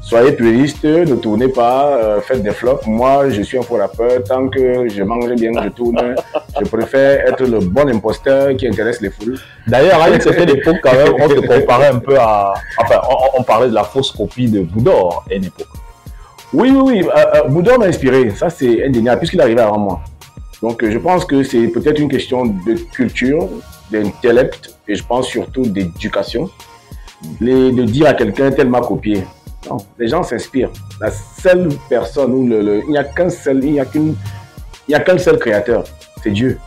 Soyez 0.00 0.32
puristes, 0.32 0.84
ne 0.84 1.16
tournez 1.16 1.48
pas, 1.48 1.96
euh, 1.96 2.20
faites 2.20 2.42
des 2.42 2.50
flops. 2.50 2.86
Moi, 2.86 3.30
je 3.30 3.42
suis 3.42 3.58
un 3.58 3.62
faux 3.62 3.76
rappeur. 3.76 4.22
Tant 4.24 4.48
que 4.48 4.88
je 4.88 5.02
mange 5.02 5.32
bien, 5.34 5.50
je 5.62 5.68
tourne. 5.70 6.14
je 6.60 6.66
préfère 6.66 7.26
être 7.26 7.44
le 7.44 7.58
bon 7.60 7.88
imposteur 7.88 8.56
qui 8.56 8.66
intéresse 8.68 9.00
les 9.00 9.10
foules. 9.10 9.38
D'ailleurs, 9.66 10.00
à 10.00 10.10
une 10.10 10.20
certaine 10.20 10.50
époque, 10.50 10.76
quand 10.82 10.92
même, 10.92 11.14
on 11.18 11.28
se 11.28 11.34
comparait 11.40 11.88
un 11.88 11.98
peu 11.98 12.18
à. 12.18 12.54
Enfin, 12.80 13.00
on, 13.10 13.40
on 13.40 13.42
parlait 13.42 13.68
de 13.68 13.74
la 13.74 13.84
fausse 13.84 14.12
copie 14.12 14.48
de 14.48 14.60
Boudor 14.60 15.24
à 15.30 15.34
une 15.34 15.44
époque. 15.44 15.68
Oui, 16.52 16.70
oui, 16.70 16.82
oui. 16.84 17.02
Euh, 17.04 17.24
euh, 17.44 17.48
Boudor 17.48 17.78
m'a 17.78 17.86
inspiré. 17.86 18.30
Ça, 18.30 18.50
c'est 18.50 18.84
indéniable, 18.84 19.18
puisqu'il 19.18 19.40
est 19.40 19.42
arrivé 19.42 19.60
avant 19.60 19.78
moi. 19.78 20.00
Donc, 20.62 20.84
je 20.88 20.98
pense 20.98 21.24
que 21.24 21.42
c'est 21.42 21.68
peut-être 21.68 22.00
une 22.00 22.08
question 22.08 22.46
de 22.46 22.74
culture, 22.92 23.48
d'intellect, 23.90 24.76
et 24.86 24.94
je 24.94 25.04
pense 25.04 25.26
surtout 25.26 25.62
d'éducation. 25.62 26.48
De 27.40 27.82
dire 27.84 28.06
à 28.08 28.14
quelqu'un, 28.14 28.50
tel 28.50 28.68
m'a 28.68 28.80
copié. 28.80 29.24
Non, 29.68 29.78
les 29.98 30.08
gens 30.08 30.22
s'inspirent. 30.22 30.70
La 31.00 31.10
seule 31.10 31.68
personne 31.88 32.32
où 32.32 32.46
le, 32.46 32.60
le- 32.62 32.82
il 32.84 32.90
n'y 32.90 32.98
a 32.98 33.04
qu'un 33.04 33.28
seul, 33.30 33.64
il 33.64 33.72
n'y 33.72 33.80
a 33.80 33.84
qu'une, 33.84 34.14
il 34.86 34.90
n'y 34.90 34.94
a 34.94 35.00
qu'un 35.00 35.18
seul 35.18 35.38
créateur, 35.38 35.84
c'est 36.22 36.30
Dieu. 36.30 36.58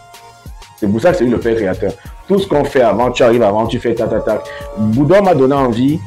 C'est 0.77 0.87
pour 0.87 1.01
ça 1.01 1.11
que 1.11 1.17
c'est 1.17 1.23
lui 1.25 1.31
le 1.31 1.39
père 1.39 1.55
créateur. 1.55 1.91
Tout 2.27 2.39
ce 2.39 2.47
qu'on 2.47 2.63
fait 2.63 2.81
avant, 2.81 3.11
tu 3.11 3.23
arrives 3.23 3.43
avant, 3.43 3.65
tu 3.67 3.79
fais 3.79 3.93
ta 3.95 4.07
ta 4.07 4.19
ta. 4.19 4.43
Boudor 4.77 5.23
m'a 5.23 5.33
donné 5.35 5.53
envie 5.55 5.99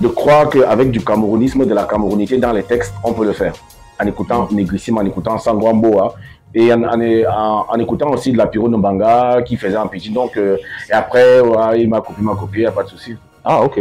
de 0.00 0.08
croire 0.08 0.48
qu'avec 0.48 0.90
du 0.90 1.00
camerounisme, 1.04 1.64
de 1.66 1.74
la 1.74 1.84
camerounité 1.84 2.38
dans 2.38 2.52
les 2.52 2.62
textes, 2.62 2.94
on 3.04 3.12
peut 3.12 3.24
le 3.24 3.32
faire. 3.32 3.52
en 4.02 4.06
écoutant 4.06 4.48
Negrissim, 4.50 4.96
en 4.96 5.04
écoutant 5.04 5.36
Sangwamboa, 5.38 6.14
et 6.54 6.72
en, 6.72 6.82
en, 6.84 7.00
en- 7.00 7.66
en 7.68 7.78
écoutant 7.78 8.10
aussi 8.10 8.32
de 8.32 8.38
la 8.38 8.46
Piro 8.46 8.66
Nombanga 8.68 9.42
qui 9.42 9.56
faisait 9.56 9.76
un 9.76 9.86
petit. 9.86 10.10
Donc, 10.10 10.36
euh, 10.38 10.56
et 10.88 10.92
après, 10.92 11.40
ouais, 11.40 11.82
il 11.82 11.88
m'a 11.88 11.98
copié, 12.00 12.14
il 12.18 12.24
m'a 12.24 12.34
copié, 12.34 12.60
il 12.60 12.64
n'y 12.64 12.66
a 12.66 12.72
pas 12.72 12.82
de 12.82 12.88
souci. 12.88 13.14
Ah, 13.44 13.62
ok. 13.62 13.80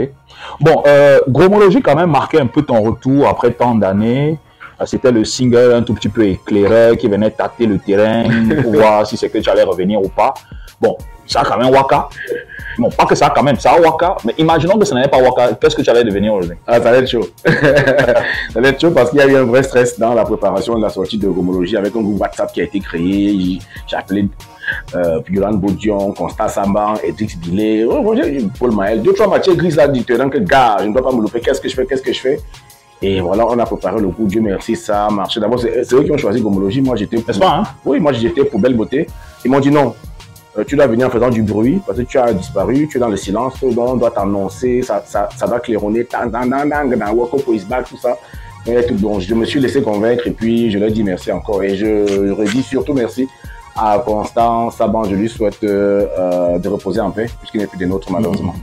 Bon, 0.60 0.84
euh, 0.88 1.20
Gromologie 1.28 1.82
quand 1.82 1.96
même 1.96 2.12
marqué 2.12 2.40
un 2.40 2.48
peu 2.48 2.62
ton 2.62 2.82
retour 2.82 3.28
après 3.28 3.52
tant 3.52 3.76
d'années. 3.76 4.38
Euh, 4.82 4.86
C'était 4.86 5.12
le 5.12 5.26
single 5.26 5.74
un 5.74 5.82
tout 5.82 5.94
petit 5.94 6.10
peu 6.10 6.26
éclairé 6.26 6.98
qui 6.98 7.08
venait 7.08 7.32
tâter 7.32 7.66
le 7.66 7.78
terrain 7.78 8.24
pour 8.62 8.74
voir 8.74 9.06
si 9.06 9.18
c'est 9.18 9.30
que 9.30 9.38
tu 9.40 9.50
allais 9.50 9.64
revenir 9.64 10.02
ou 10.02 10.08
pas. 10.08 10.34
Bon, 10.80 10.98
ça 11.28 11.42
a 11.42 11.46
quand 11.46 11.58
même 11.58 11.74
Waka. 11.74 12.08
Non, 12.78 12.90
pas 12.90 13.06
que 13.06 13.14
ça 13.16 13.28
a 13.28 13.30
quand 13.32 13.44
même, 13.44 13.60
ça 13.60 13.74
a 13.74 13.80
Waka. 13.82 14.16
Mais 14.24 14.34
imaginons 14.38 14.78
que 14.80 14.86
ce 14.86 14.96
n'était 14.96 15.10
pas 15.10 15.18
Waka. 15.22 15.54
Qu'est-ce 15.60 15.76
que 15.76 15.82
tu 15.82 15.90
allais 15.90 16.06
devenir 16.06 16.34
aujourd'hui? 16.34 16.58
Ah, 16.66 16.80
ça 16.82 16.90
allait 16.90 17.00
être 17.00 17.10
chaud. 17.10 17.28
ça 17.46 17.54
allait 18.56 18.70
être 18.70 18.80
chaud 18.80 18.92
parce 18.92 19.10
qu'il 19.10 19.20
y 19.20 19.24
a 19.24 19.28
eu 19.28 19.36
un 19.36 19.44
vrai 19.44 19.62
stress 19.64 20.00
dans 20.00 20.14
la 20.14 20.24
préparation 20.24 20.78
de 20.78 20.82
la 20.82 20.90
sortie 20.90 21.18
de 21.18 21.28
Romologie 21.28 21.76
avec 21.76 21.94
un 21.96 22.02
groupe 22.02 22.22
WhatsApp 22.22 22.54
qui 22.54 22.62
a 22.62 22.64
été 22.64 22.80
créé. 22.80 23.60
J'ai 23.86 23.98
appelé 23.98 24.30
euh, 24.96 25.20
Yolan 25.30 25.54
Bodion, 25.54 26.12
Constant 26.14 26.48
Samban, 26.48 26.96
Edrix 27.04 27.36
Billet, 27.38 27.86
oh, 27.86 28.02
bon, 28.02 28.16
j'ai- 28.16 28.46
Paul 28.58 28.72
Maël. 28.74 29.02
Deux, 29.02 29.14
trois 29.14 29.28
matchs 29.28 29.50
gris 29.50 29.72
là 29.72 29.88
du 29.88 30.04
terrain 30.04 30.30
que, 30.30 30.38
gars, 30.40 30.78
je 30.82 30.86
ne 30.88 30.94
dois 30.94 31.04
pas 31.04 31.12
me 31.16 31.22
louper. 31.22 31.40
Qu'est-ce 31.40 31.62
que 31.62 31.70
je 31.70 31.76
fais? 31.76 31.86
Qu'est-ce 31.86 32.02
que 32.02 32.14
je 32.14 32.20
fais? 32.20 32.40
Et 33.02 33.22
voilà, 33.22 33.46
on 33.48 33.58
a 33.58 33.66
préparé 33.66 34.02
le 34.02 34.10
coup. 34.10 34.26
Dieu 34.26 34.42
merci, 34.42 34.76
ça 34.76 35.06
a 35.06 35.10
marché. 35.10 35.40
D'abord, 35.40 35.60
c'est 35.60 35.94
eux 35.94 36.04
qui 36.04 36.12
ont 36.12 36.18
choisi 36.18 36.42
Romologie. 36.42 36.82
Moi, 36.82 36.96
j'étais 36.98 37.18
N'est-ce 37.18 37.40
pas, 37.40 37.60
hein? 37.60 37.64
Oui, 37.86 38.00
moi 38.00 38.12
j'étais 38.12 38.44
pour 38.44 38.60
belle 38.60 38.76
beauté. 38.76 39.08
Ils 39.46 39.50
m'ont 39.52 39.62
dit 39.62 39.72
non, 39.72 39.96
euh, 40.58 40.66
tu 40.68 40.76
dois 40.76 40.88
venir 40.88 41.08
en 41.08 41.10
faisant 41.10 41.30
du 41.30 41.42
bruit 41.42 41.80
parce 41.88 41.98
que 42.00 42.04
tu 42.04 42.18
as 42.18 42.34
disparu, 42.34 42.90
tu 42.92 42.98
es 42.98 43.00
dans 43.00 43.08
le 43.08 43.16
silence, 43.16 43.54
donc 43.62 43.78
on 43.78 43.96
doit 43.96 44.12
t'annoncer, 44.12 44.82
ça, 44.82 45.02
ça, 45.06 45.30
ça 45.34 45.46
va 45.46 45.60
claironner, 45.62 46.06
walk 47.14 47.34
up 47.36 47.44
is 47.54 47.64
back, 47.70 47.88
tout 47.88 47.98
ça. 47.98 48.18
Et 48.68 48.86
tout, 48.86 48.98
je 49.20 49.34
me 49.34 49.46
suis 49.46 49.62
laissé 49.62 49.82
convaincre 49.82 50.28
et 50.28 50.32
puis 50.32 50.70
je 50.70 50.78
leur 50.78 50.92
dis 50.92 51.04
merci 51.04 51.32
encore. 51.32 51.64
Et 51.64 51.78
je 51.78 52.32
redis 52.34 52.64
surtout 52.64 52.94
merci 52.94 53.28
à 53.82 54.00
Constant 54.00 54.70
Saban, 54.72 55.06
je 55.06 55.16
lui 55.16 55.30
souhaite 55.30 55.64
euh, 55.64 56.06
euh, 56.18 56.60
de 56.60 56.68
reposer 56.68 57.00
en 57.00 57.12
paix 57.12 57.28
puisqu'il 57.40 57.60
n'est 57.62 57.68
plus 57.68 57.78
des 57.78 57.86
nôtres 57.86 58.12
malheureusement. 58.12 58.54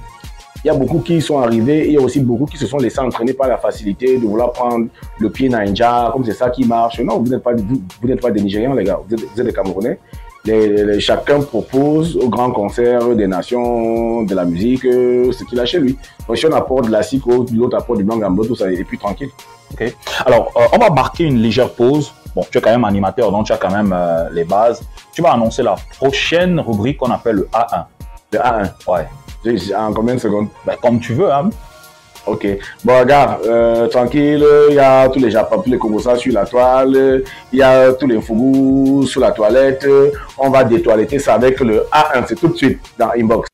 Il 0.64 0.68
y 0.68 0.70
a 0.70 0.74
beaucoup 0.74 0.98
qui 0.98 1.20
sont 1.22 1.38
arrivés, 1.38 1.84
et 1.84 1.86
il 1.88 1.92
y 1.92 1.96
a 1.96 2.00
aussi 2.00 2.18
beaucoup 2.18 2.44
qui 2.44 2.56
se 2.56 2.66
sont 2.66 2.78
laissés 2.78 2.98
entraîner 2.98 3.32
par 3.34 3.46
la 3.46 3.56
facilité 3.56 4.18
de 4.18 4.26
vouloir 4.26 4.52
prendre 4.52 4.86
le 5.20 5.30
pied 5.30 5.48
ninja, 5.48 6.10
comme 6.12 6.24
c'est 6.24 6.32
ça 6.32 6.50
qui 6.50 6.64
marche. 6.64 6.98
Non, 7.00 7.20
vous 7.20 7.30
n'êtes 7.30 7.42
pas, 7.42 7.54
vous, 7.54 7.80
vous 8.02 8.08
n'êtes 8.08 8.20
pas 8.20 8.32
des 8.32 8.40
Nigérians, 8.40 8.74
les 8.74 8.82
gars, 8.82 8.98
vous 9.06 9.14
êtes, 9.14 9.20
vous 9.32 9.40
êtes 9.40 9.46
des 9.46 9.52
Camerounais. 9.52 10.00
Les- 10.46 10.68
les- 10.68 10.84
les- 10.84 11.00
chacun 11.00 11.40
propose 11.40 12.16
au 12.16 12.28
grand 12.28 12.50
concert 12.52 13.14
des 13.16 13.26
nations, 13.26 14.22
de 14.22 14.34
la 14.34 14.44
musique, 14.44 14.84
euh, 14.84 15.32
ce 15.32 15.44
qu'il 15.44 15.58
a 15.58 15.66
chez 15.66 15.78
lui. 15.80 15.96
Donc, 16.28 16.36
si 16.36 16.46
on 16.46 16.52
apporte 16.52 16.86
de 16.86 16.92
la 16.92 17.00
psycho, 17.00 17.44
l'autre 17.52 17.76
apporte 17.76 17.98
du 17.98 18.04
blanc 18.04 18.18
tout 18.46 18.54
ça, 18.54 18.70
et 18.70 18.84
puis 18.84 18.98
tranquille. 18.98 19.30
Alors, 20.24 20.52
euh, 20.56 20.60
on 20.72 20.78
va 20.78 20.90
marquer 20.90 21.24
une 21.24 21.38
légère 21.38 21.70
pause. 21.70 22.12
Bon, 22.34 22.44
tu 22.50 22.58
es 22.58 22.60
quand 22.60 22.70
même 22.70 22.84
animateur, 22.84 23.32
donc 23.32 23.46
tu 23.46 23.52
as 23.52 23.56
quand 23.56 23.70
même 23.72 23.92
euh, 23.92 24.28
les 24.32 24.44
bases. 24.44 24.82
Tu 25.12 25.22
vas 25.22 25.32
annoncer 25.32 25.62
la 25.62 25.74
prochaine 25.98 26.60
rubrique 26.60 26.98
qu'on 26.98 27.10
appelle 27.10 27.36
le 27.36 27.48
A1. 27.52 27.84
De 28.30 28.38
1 28.38 28.40
à 28.42 28.62
1. 28.62 28.92
Ouais. 28.92 29.08
En 29.76 29.92
combien 29.92 30.14
de 30.14 30.20
secondes? 30.20 30.48
Ben, 30.66 30.74
comme 30.82 31.00
tu 31.00 31.14
veux, 31.14 31.32
hein. 31.32 31.50
Ok. 32.26 32.46
Bon, 32.84 32.98
regarde, 32.98 33.46
euh, 33.46 33.86
tranquille, 33.86 34.44
il 34.68 34.74
y 34.74 34.78
a 34.78 35.08
tous 35.08 35.20
les 35.20 35.30
Japon, 35.30 35.62
tous 35.62 35.70
les 35.70 35.78
Komosa 35.78 36.16
sur 36.16 36.32
la 36.34 36.44
toile, 36.44 37.22
il 37.52 37.58
y 37.58 37.62
a 37.62 37.92
tous 37.92 38.06
les 38.06 38.20
Fougou 38.20 39.06
sur 39.06 39.20
la 39.20 39.30
toilette. 39.30 39.86
On 40.36 40.50
va 40.50 40.64
détoiletter 40.64 41.18
ça 41.18 41.34
avec 41.34 41.60
le 41.60 41.84
A1, 41.92 42.24
c'est 42.26 42.38
tout 42.38 42.48
de 42.48 42.56
suite 42.56 42.80
dans 42.98 43.10
Inbox. 43.16 43.48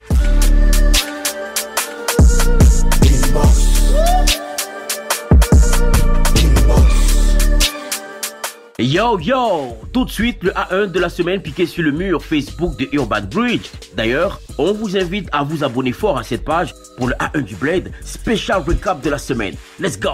Yo 8.83 9.17
yo 9.21 9.77
Tout 9.93 10.07
de 10.07 10.11
suite 10.11 10.43
le 10.43 10.51
A1 10.51 10.91
de 10.91 10.99
la 10.99 11.09
semaine 11.09 11.41
piqué 11.41 11.67
sur 11.67 11.85
le 11.85 11.93
mur 11.93 12.21
Facebook 12.21 12.77
de 12.77 12.89
Urban 12.93 13.21
Bridge. 13.31 13.71
D'ailleurs, 13.95 14.41
on 14.59 14.73
vous 14.73 14.97
invite 14.97 15.29
à 15.33 15.43
vous 15.43 15.65
abonner 15.65 15.93
fort 15.93 16.19
à 16.19 16.23
cette 16.23 16.45
page 16.45 16.75
pour 16.97 17.09
le 17.09 17.15
A1 17.15 17.43
du 17.43 17.57
Blade, 17.57 17.91
spécial 18.05 18.63
recap 18.67 19.03
de 19.03 19.11
la 19.11 19.19
semaine. 19.19 19.55
Let's 19.81 19.99
go 19.99 20.11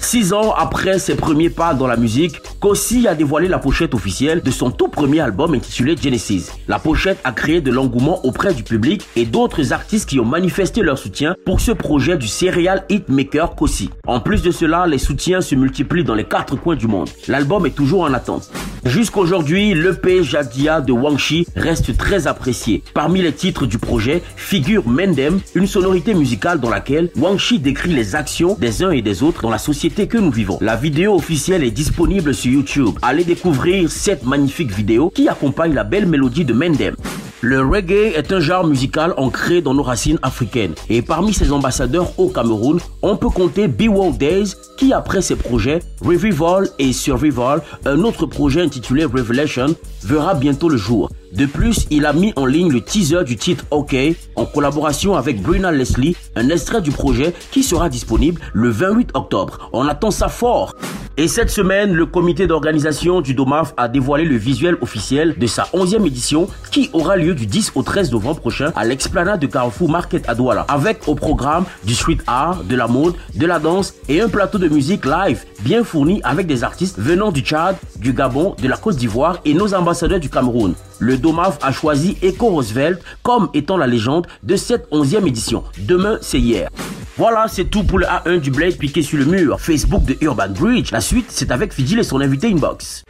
Six 0.00 0.32
ans 0.32 0.52
après 0.56 0.98
ses 0.98 1.14
premiers 1.14 1.50
pas 1.50 1.74
dans 1.74 1.86
la 1.86 1.96
musique, 1.96 2.40
Kossi 2.58 3.06
a 3.06 3.14
dévoilé 3.14 3.48
la 3.48 3.58
pochette 3.58 3.94
officielle 3.94 4.42
de 4.42 4.50
son 4.50 4.70
tout 4.70 4.88
premier 4.88 5.20
album 5.20 5.54
intitulé 5.54 5.96
Genesis. 5.96 6.50
La 6.68 6.78
pochette 6.78 7.18
a 7.24 7.32
créé 7.32 7.60
de 7.60 7.70
l'engouement 7.70 8.24
auprès 8.24 8.54
du 8.54 8.62
public 8.62 9.06
et 9.14 9.24
d'autres 9.24 9.72
artistes 9.72 10.08
qui 10.08 10.18
ont 10.18 10.24
manifesté 10.24 10.82
leur 10.82 10.98
soutien 10.98 11.36
pour 11.44 11.60
ce 11.60 11.72
projet 11.72 12.16
du 12.16 12.26
serial 12.26 12.84
hitmaker 12.88 13.54
Kossi. 13.54 13.90
En 14.06 14.20
plus 14.20 14.42
de 14.42 14.50
cela, 14.50 14.86
les 14.86 14.98
soutiens 14.98 15.40
se 15.40 15.54
multiplient 15.54 16.04
dans 16.04 16.14
les 16.14 16.24
quatre 16.24 16.56
coins 16.56 16.76
du 16.76 16.86
monde. 16.86 17.08
L'album 17.28 17.66
est 17.66 17.74
toujours 17.74 18.02
en 18.02 18.12
attente. 18.12 18.50
Jusqu'aujourd'hui, 18.84 19.74
l'EP 19.74 20.22
Jadia 20.22 20.80
de 20.80 20.92
Wang 20.92 21.18
Shi 21.18 21.46
reste 21.54 21.96
très 21.96 22.26
apprécié. 22.26 22.82
Parmi 22.94 23.20
les 23.20 23.32
titres 23.32 23.66
du 23.66 23.78
projet 23.80 24.22
figure 24.36 24.86
Mendem, 24.88 25.40
une 25.54 25.66
sonorité 25.66 26.14
musicale 26.14 26.60
dans 26.60 26.70
laquelle 26.70 27.10
Wang 27.16 27.38
Shi 27.38 27.58
décrit 27.58 27.92
les 27.92 28.14
actions 28.14 28.56
des 28.60 28.82
uns 28.82 28.90
et 28.90 29.02
des 29.02 29.22
autres 29.22 29.42
dans 29.42 29.50
la 29.50 29.58
société 29.58 30.06
que 30.06 30.18
nous 30.18 30.30
vivons. 30.30 30.58
La 30.60 30.76
vidéo 30.76 31.14
officielle 31.14 31.64
est 31.64 31.70
disponible 31.70 32.34
sur 32.34 32.52
YouTube. 32.52 32.98
Allez 33.02 33.24
découvrir 33.24 33.90
cette 33.90 34.24
magnifique 34.24 34.72
vidéo 34.72 35.10
qui 35.10 35.28
accompagne 35.28 35.74
la 35.74 35.84
belle 35.84 36.06
mélodie 36.06 36.44
de 36.44 36.52
Mendem. 36.52 36.94
Le 37.42 37.62
reggae 37.62 38.12
est 38.14 38.32
un 38.32 38.40
genre 38.40 38.66
musical 38.66 39.14
ancré 39.16 39.62
dans 39.62 39.72
nos 39.72 39.82
racines 39.82 40.18
africaines. 40.20 40.74
Et 40.90 41.00
parmi 41.00 41.32
ses 41.32 41.52
ambassadeurs 41.52 42.12
au 42.18 42.28
Cameroun, 42.28 42.78
on 43.00 43.16
peut 43.16 43.30
compter 43.30 43.66
Be 43.66 43.88
World 43.88 44.18
Days, 44.18 44.52
qui 44.76 44.92
après 44.92 45.22
ses 45.22 45.36
projets 45.36 45.78
Revival 46.02 46.68
et 46.78 46.92
Survival, 46.92 47.62
un 47.86 48.00
autre 48.00 48.26
projet 48.26 48.60
intitulé 48.60 49.06
Revelation, 49.06 49.74
verra 50.04 50.34
bientôt 50.34 50.68
le 50.68 50.76
jour. 50.76 51.08
De 51.32 51.46
plus, 51.46 51.86
il 51.90 52.04
a 52.04 52.12
mis 52.12 52.34
en 52.36 52.44
ligne 52.44 52.70
le 52.70 52.82
teaser 52.82 53.24
du 53.24 53.36
titre 53.36 53.64
OK 53.70 53.96
en 54.36 54.44
collaboration 54.44 55.14
avec 55.14 55.40
Bruna 55.40 55.72
Leslie, 55.72 56.16
un 56.36 56.50
extrait 56.50 56.82
du 56.82 56.90
projet 56.90 57.32
qui 57.52 57.62
sera 57.62 57.88
disponible 57.88 58.40
le 58.52 58.68
28 58.68 59.10
octobre. 59.14 59.70
On 59.72 59.88
attend 59.88 60.10
ça 60.10 60.28
fort. 60.28 60.74
Et 61.16 61.28
cette 61.28 61.50
semaine, 61.50 61.92
le 61.92 62.06
comité 62.06 62.46
d'organisation 62.46 63.20
du 63.20 63.34
DOMAF 63.34 63.74
a 63.76 63.88
dévoilé 63.88 64.24
le 64.24 64.36
visuel 64.36 64.76
officiel 64.80 65.36
de 65.38 65.46
sa 65.46 65.64
11e 65.74 66.06
édition 66.06 66.48
qui 66.72 66.88
aura 66.94 67.16
lieu 67.16 67.29
du 67.34 67.46
10 67.46 67.72
au 67.74 67.82
13 67.82 68.12
novembre 68.12 68.40
prochain 68.40 68.72
à 68.76 68.84
l'explanade 68.84 69.40
de 69.40 69.46
Carrefour 69.46 69.90
Market 69.90 70.28
à 70.28 70.34
Douala 70.34 70.64
avec 70.68 71.06
au 71.08 71.14
programme 71.14 71.64
du 71.84 71.94
street 71.94 72.18
art, 72.26 72.64
de 72.64 72.76
la 72.76 72.86
mode, 72.86 73.14
de 73.34 73.46
la 73.46 73.58
danse 73.58 73.94
et 74.08 74.20
un 74.20 74.28
plateau 74.28 74.58
de 74.58 74.68
musique 74.68 75.04
live 75.06 75.44
bien 75.60 75.84
fourni 75.84 76.20
avec 76.24 76.46
des 76.46 76.64
artistes 76.64 76.98
venant 76.98 77.32
du 77.32 77.40
Tchad, 77.40 77.76
du 77.96 78.12
Gabon, 78.12 78.54
de 78.60 78.68
la 78.68 78.76
Côte 78.76 78.96
d'Ivoire 78.96 79.38
et 79.44 79.54
nos 79.54 79.74
ambassadeurs 79.74 80.20
du 80.20 80.30
Cameroun. 80.30 80.74
Le 80.98 81.16
DOMAF 81.16 81.58
a 81.62 81.72
choisi 81.72 82.16
Echo 82.22 82.48
Roosevelt 82.48 83.00
comme 83.22 83.48
étant 83.54 83.76
la 83.76 83.86
légende 83.86 84.26
de 84.42 84.56
cette 84.56 84.90
11e 84.90 85.26
édition. 85.26 85.64
Demain, 85.78 86.18
c'est 86.20 86.40
hier. 86.40 86.68
Voilà, 87.16 87.46
c'est 87.48 87.64
tout 87.64 87.84
pour 87.84 87.98
le 87.98 88.06
A1 88.06 88.40
du 88.40 88.50
Blade 88.50 88.76
piqué 88.76 89.02
sur 89.02 89.18
le 89.18 89.24
mur 89.24 89.60
Facebook 89.60 90.04
de 90.04 90.16
Urban 90.20 90.50
Bridge. 90.50 90.90
La 90.92 91.00
suite, 91.00 91.26
c'est 91.28 91.50
avec 91.50 91.72
Fidil 91.72 91.98
et 91.98 92.02
son 92.02 92.20
invité 92.20 92.48
Inbox. 92.48 93.04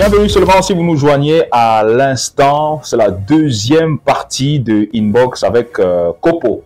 Bienvenue 0.00 0.30
seulement 0.30 0.62
si 0.62 0.72
vous 0.72 0.82
nous 0.82 0.96
joignez 0.96 1.42
à 1.52 1.84
l'instant. 1.84 2.80
C'est 2.82 2.96
la 2.96 3.10
deuxième 3.10 3.98
partie 3.98 4.58
de 4.58 4.88
Inbox 4.94 5.44
avec 5.44 5.78
euh, 5.78 6.12
Kopo 6.22 6.62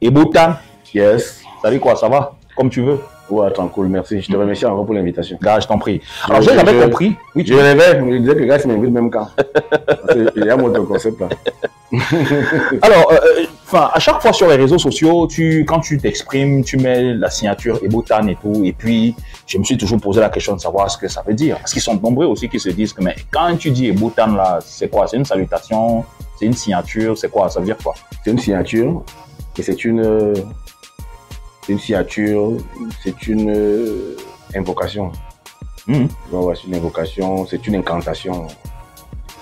et 0.00 0.10
Boutan. 0.10 0.54
Yes. 0.92 1.42
Salut 1.62 1.78
quoi, 1.78 1.94
ça 1.94 2.08
va? 2.08 2.34
Comme 2.56 2.70
tu 2.70 2.82
veux. 2.82 2.98
Ouais, 3.32 3.50
tranquille, 3.50 3.84
merci. 3.84 4.20
Je 4.20 4.30
te 4.30 4.36
remercie 4.36 4.66
encore 4.66 4.84
pour 4.84 4.94
l'invitation. 4.94 5.38
Gars, 5.40 5.58
je 5.58 5.66
t'en 5.66 5.78
prie. 5.78 6.00
Alors, 6.28 6.42
Je- 6.42 6.50
j'ai 6.50 6.54
jamais 6.56 6.74
je- 6.78 6.84
compris. 6.84 7.14
Oui, 7.34 7.44
tu 7.44 7.52
Je 7.54 7.58
rêvais, 7.58 7.96
je 7.96 8.00
me 8.02 8.18
disais 8.18 8.34
que 8.36 8.44
gars, 8.44 8.58
il 8.62 8.70
m'invite 8.70 8.90
même 8.92 9.10
quand. 9.10 9.28
Il 10.36 10.44
y 10.44 10.50
a 10.50 10.56
mon 10.56 10.70
concept 10.84 11.18
là. 11.20 11.28
Alors, 12.82 13.10
euh, 13.12 13.16
euh, 13.16 13.44
enfin, 13.66 13.90
à 13.92 13.98
chaque 14.00 14.20
fois 14.20 14.32
sur 14.32 14.48
les 14.48 14.56
réseaux 14.56 14.78
sociaux, 14.78 15.26
tu, 15.26 15.64
quand 15.66 15.80
tu 15.80 15.98
t'exprimes, 15.98 16.62
tu 16.64 16.76
mets 16.76 17.14
la 17.14 17.30
signature 17.30 17.78
Ebotan 17.82 18.26
et 18.28 18.36
tout. 18.36 18.62
Et 18.64 18.72
puis, 18.72 19.14
je 19.46 19.58
me 19.58 19.64
suis 19.64 19.76
toujours 19.78 20.00
posé 20.00 20.20
la 20.20 20.28
question 20.30 20.54
de 20.54 20.60
savoir 20.60 20.90
ce 20.90 20.98
que 20.98 21.08
ça 21.08 21.22
veut 21.26 21.34
dire. 21.34 21.56
Parce 21.58 21.72
qu'ils 21.72 21.82
sont 21.82 21.94
nombreux 21.98 22.26
aussi 22.26 22.48
qui 22.48 22.60
se 22.60 22.68
disent 22.70 22.92
que, 22.92 23.02
mais 23.02 23.14
quand 23.30 23.56
tu 23.58 23.70
dis 23.70 23.88
Ebotan 23.88 24.34
là, 24.34 24.58
c'est 24.64 24.88
quoi? 24.88 25.06
C'est 25.06 25.16
une 25.16 25.24
salutation? 25.24 26.04
C'est 26.38 26.46
une 26.46 26.54
signature? 26.54 27.16
C'est 27.16 27.30
quoi? 27.30 27.48
Ça 27.48 27.60
veut 27.60 27.66
dire 27.66 27.76
quoi? 27.82 27.94
C'est 28.24 28.30
une 28.30 28.38
signature 28.38 29.02
et 29.58 29.62
c'est 29.62 29.84
une, 29.84 30.00
euh, 30.00 30.34
une 31.68 31.78
signature, 31.78 32.52
c'est 33.02 33.26
une 33.26 33.50
euh, 33.50 34.16
invocation. 34.54 35.10
Ouais, 35.88 36.06
ouais, 36.32 36.54
c'est 36.56 36.68
une 36.68 36.74
invocation, 36.76 37.46
c'est 37.46 37.66
une 37.66 37.76
incantation. 37.76 38.46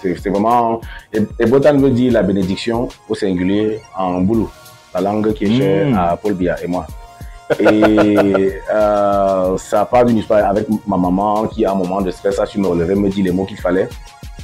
C'est 0.03 0.31
vraiment. 0.31 0.81
Et, 1.13 1.21
et 1.39 1.47
Botan 1.47 1.77
veut 1.77 1.91
dire 1.91 2.13
la 2.13 2.23
bénédiction 2.23 2.89
au 3.09 3.15
singulier 3.15 3.81
en 3.97 4.21
boulou, 4.23 4.49
la 4.95 5.01
langue 5.03 5.33
qui 5.35 5.45
est 5.45 5.59
chère 5.59 5.87
Mhm. 5.89 5.95
à 5.99 6.17
Paul 6.17 6.35
Biya 6.35 6.57
et 6.63 6.67
moi. 6.67 6.87
Et 7.59 7.67
euh, 8.73 9.59
ça 9.59 9.85
part 9.85 10.05
d'une 10.07 10.17
histoire 10.19 10.49
avec 10.49 10.67
ma 10.87 10.97
maman 10.97 11.47
qui, 11.49 11.65
à 11.67 11.73
un 11.73 11.75
moment 11.75 12.01
de 12.01 12.11
stress, 12.11 12.39
a 12.39 12.47
su 12.47 12.59
me 12.59 12.69
relever, 12.69 12.95
me 12.95 13.11
dit 13.11 13.23
les 13.23 13.31
mots 13.33 13.45
qu'il 13.45 13.59
fallait. 13.59 13.89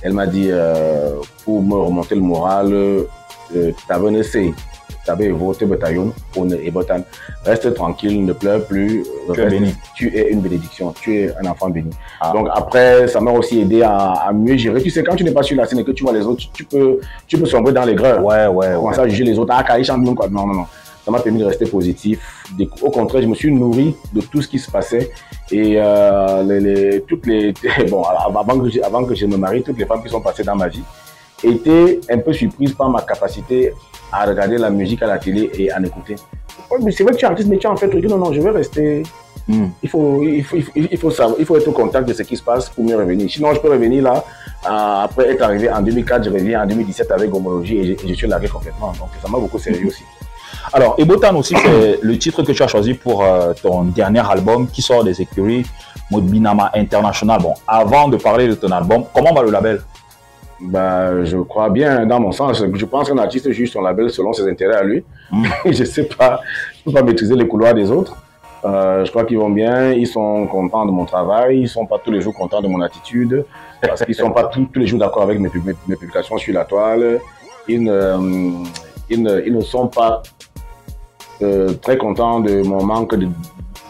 Elle 0.02 0.12
m'a 0.12 0.26
dit, 0.26 0.48
euh, 0.50 1.14
pour 1.44 1.62
me 1.62 1.74
remonter 1.76 2.14
le 2.16 2.20
moral, 2.20 2.70
euh, 2.74 3.72
t'avais 3.88 4.08
un 4.08 4.14
essai, 4.14 4.52
t'avais 4.52 4.75
voté 5.14 5.64
bataillon 5.66 6.12
et 6.62 6.70
botan. 6.70 7.00
Reste 7.44 7.74
tranquille, 7.74 8.24
ne 8.24 8.32
pleure 8.32 8.64
plus. 8.64 9.04
Tu 9.32 9.40
es 9.40 9.46
béni. 9.46 9.74
Tu 9.94 10.16
es 10.16 10.30
une 10.30 10.40
bénédiction, 10.40 10.92
tu 10.92 11.16
es 11.20 11.34
un 11.42 11.46
enfant 11.50 11.68
béni. 11.70 11.90
Ah. 12.20 12.32
Donc 12.34 12.48
après, 12.52 13.06
ça 13.08 13.20
m'a 13.20 13.30
aussi 13.30 13.60
aidé 13.60 13.82
à, 13.82 13.96
à 13.96 14.32
mieux 14.32 14.56
gérer. 14.56 14.82
Tu 14.82 14.90
sais, 14.90 15.02
quand 15.04 15.14
tu 15.16 15.24
n'es 15.24 15.32
pas 15.32 15.42
sur 15.42 15.56
la 15.56 15.66
scène 15.66 15.78
et 15.78 15.84
que 15.84 15.92
tu 15.92 16.02
vois 16.04 16.12
les 16.12 16.24
autres, 16.26 16.40
tu, 16.40 16.48
tu 16.52 16.64
peux, 16.64 16.98
tu 17.26 17.38
peux 17.38 17.46
sombrer 17.46 17.72
dans 17.72 17.84
l'aigreur 17.84 18.24
Ouais, 18.24 18.46
ouais, 18.46 18.68
ouais. 18.68 18.74
commencer 18.74 19.00
à 19.00 19.08
juger 19.08 19.24
les 19.24 19.38
autres? 19.38 19.52
Ah, 19.56 19.62
Kali 19.62 19.84
chante 19.84 20.14
quoi. 20.14 20.28
Non, 20.28 20.46
non, 20.46 20.54
non. 20.54 20.64
Ça 21.04 21.12
m'a 21.12 21.20
permis 21.20 21.38
de 21.38 21.44
rester 21.44 21.66
positif. 21.66 22.18
Au 22.82 22.90
contraire, 22.90 23.22
je 23.22 23.28
me 23.28 23.34
suis 23.36 23.52
nourri 23.54 23.94
de 24.12 24.20
tout 24.22 24.42
ce 24.42 24.48
qui 24.48 24.58
se 24.58 24.68
passait. 24.68 25.08
Et 25.52 25.74
euh, 25.76 26.42
les, 26.42 26.58
les- 26.60 27.00
toutes 27.02 27.26
les. 27.26 27.54
Bon, 27.88 28.02
avant 28.02 28.58
que, 28.58 28.68
je, 28.68 28.80
avant 28.82 29.04
que 29.04 29.14
je 29.14 29.24
me 29.26 29.36
marie, 29.36 29.62
toutes 29.62 29.78
les 29.78 29.84
femmes 29.86 30.02
qui 30.02 30.08
sont 30.08 30.20
passées 30.20 30.42
dans 30.42 30.56
ma 30.56 30.66
vie 30.66 30.82
étaient 31.46 32.00
un 32.10 32.18
peu 32.18 32.32
surprises 32.32 32.72
par 32.74 32.90
ma 32.90 33.02
capacité 33.02 33.72
à 34.12 34.24
regarder 34.26 34.58
la 34.58 34.70
musique 34.70 35.02
à 35.02 35.06
la 35.06 35.18
télé 35.18 35.50
et 35.54 35.70
à 35.70 35.78
en 35.78 35.84
écouter. 35.84 36.16
Oh, 36.70 36.76
mais 36.82 36.90
c'est 36.90 37.04
vrai 37.04 37.12
que 37.12 37.18
tu 37.18 37.24
es 37.24 37.28
artiste, 37.28 37.48
mais 37.48 37.58
tu 37.58 37.66
as 37.66 37.70
en 37.70 37.76
fait 37.76 37.88
truc. 37.88 38.04
Non, 38.04 38.18
non, 38.18 38.32
je 38.32 38.40
vais 38.40 38.50
rester. 38.50 39.02
Hmm. 39.48 39.68
Il, 39.82 39.88
faut, 39.88 40.22
il, 40.22 40.42
faut, 40.42 40.56
il, 40.56 40.62
faut, 40.64 40.72
il, 40.74 40.98
faut 40.98 41.10
savoir, 41.10 41.36
il 41.38 41.44
faut 41.44 41.56
être 41.56 41.68
au 41.68 41.72
contact 41.72 42.08
de 42.08 42.12
ce 42.12 42.22
qui 42.22 42.36
se 42.36 42.42
passe 42.42 42.68
pour 42.68 42.84
mieux 42.84 42.96
revenir. 42.96 43.30
Sinon, 43.30 43.54
je 43.54 43.60
peux 43.60 43.70
revenir 43.70 44.02
là, 44.02 44.24
euh, 44.68 45.04
après 45.04 45.30
être 45.30 45.42
arrivé 45.42 45.70
en 45.70 45.80
2004, 45.82 46.24
je 46.24 46.30
reviens 46.30 46.62
en 46.62 46.66
2017 46.66 47.12
avec 47.12 47.32
Homologie 47.32 47.78
et 47.78 47.96
je, 48.08 48.14
suis 48.14 48.26
largué 48.26 48.48
complètement. 48.48 48.88
Donc, 48.98 49.10
ça 49.22 49.28
m'a 49.28 49.38
beaucoup 49.38 49.58
servi 49.58 49.86
aussi. 49.86 50.02
Alors, 50.72 50.96
Ebotan 50.98 51.36
aussi, 51.36 51.54
c'est 51.54 52.00
le 52.02 52.18
titre 52.18 52.42
que 52.42 52.50
tu 52.50 52.60
as 52.60 52.66
choisi 52.66 52.94
pour 52.94 53.22
euh, 53.22 53.52
ton 53.62 53.84
dernier 53.84 54.22
album 54.28 54.66
qui 54.68 54.82
sort 54.82 55.04
des 55.04 55.20
écuries 55.22 55.64
Mode 56.10 56.26
Binama 56.26 56.72
International. 56.74 57.40
Bon, 57.40 57.54
avant 57.68 58.08
de 58.08 58.16
parler 58.16 58.48
de 58.48 58.54
ton 58.54 58.70
album, 58.72 59.04
comment 59.14 59.32
va 59.32 59.42
le 59.42 59.50
label? 59.50 59.80
Bah, 60.60 61.24
je 61.24 61.36
crois 61.36 61.68
bien, 61.68 62.06
dans 62.06 62.20
mon 62.20 62.32
sens. 62.32 62.62
Je 62.72 62.84
pense 62.86 63.08
qu'un 63.08 63.18
artiste 63.18 63.50
juge 63.52 63.70
son 63.70 63.82
label 63.82 64.10
selon 64.10 64.32
ses 64.32 64.48
intérêts 64.48 64.76
à 64.76 64.82
lui. 64.82 65.04
Mm. 65.30 65.44
je 65.66 65.84
sais 65.84 66.04
pas, 66.04 66.40
je 66.78 66.84
peux 66.84 66.92
pas 66.92 67.02
maîtriser 67.02 67.34
les 67.34 67.46
couloirs 67.46 67.74
des 67.74 67.90
autres. 67.90 68.16
Euh, 68.64 69.04
je 69.04 69.10
crois 69.10 69.24
qu'ils 69.24 69.38
vont 69.38 69.50
bien, 69.50 69.92
ils 69.92 70.06
sont 70.06 70.46
contents 70.46 70.86
de 70.86 70.90
mon 70.90 71.04
travail, 71.04 71.60
ils 71.60 71.68
sont 71.68 71.86
pas 71.86 72.00
tous 72.02 72.10
les 72.10 72.20
jours 72.20 72.34
contents 72.34 72.62
de 72.62 72.68
mon 72.68 72.80
attitude, 72.80 73.44
parce 73.80 74.04
qu'ils 74.04 74.14
sont 74.14 74.30
pas 74.30 74.44
tous, 74.44 74.66
tous 74.72 74.80
les 74.80 74.86
jours 74.86 74.98
d'accord 74.98 75.22
avec 75.22 75.38
mes 75.38 75.50
publications 75.50 76.38
sur 76.38 76.54
la 76.54 76.64
toile. 76.64 77.20
Ils 77.68 77.82
ne, 77.82 77.92
euh, 77.92 78.50
ils 79.10 79.22
ne, 79.22 79.40
ils 79.46 79.54
ne 79.54 79.60
sont 79.60 79.88
pas 79.88 80.22
euh, 81.42 81.74
très 81.74 81.98
contents 81.98 82.40
de 82.40 82.62
mon 82.62 82.82
manque 82.82 83.14
de, 83.14 83.28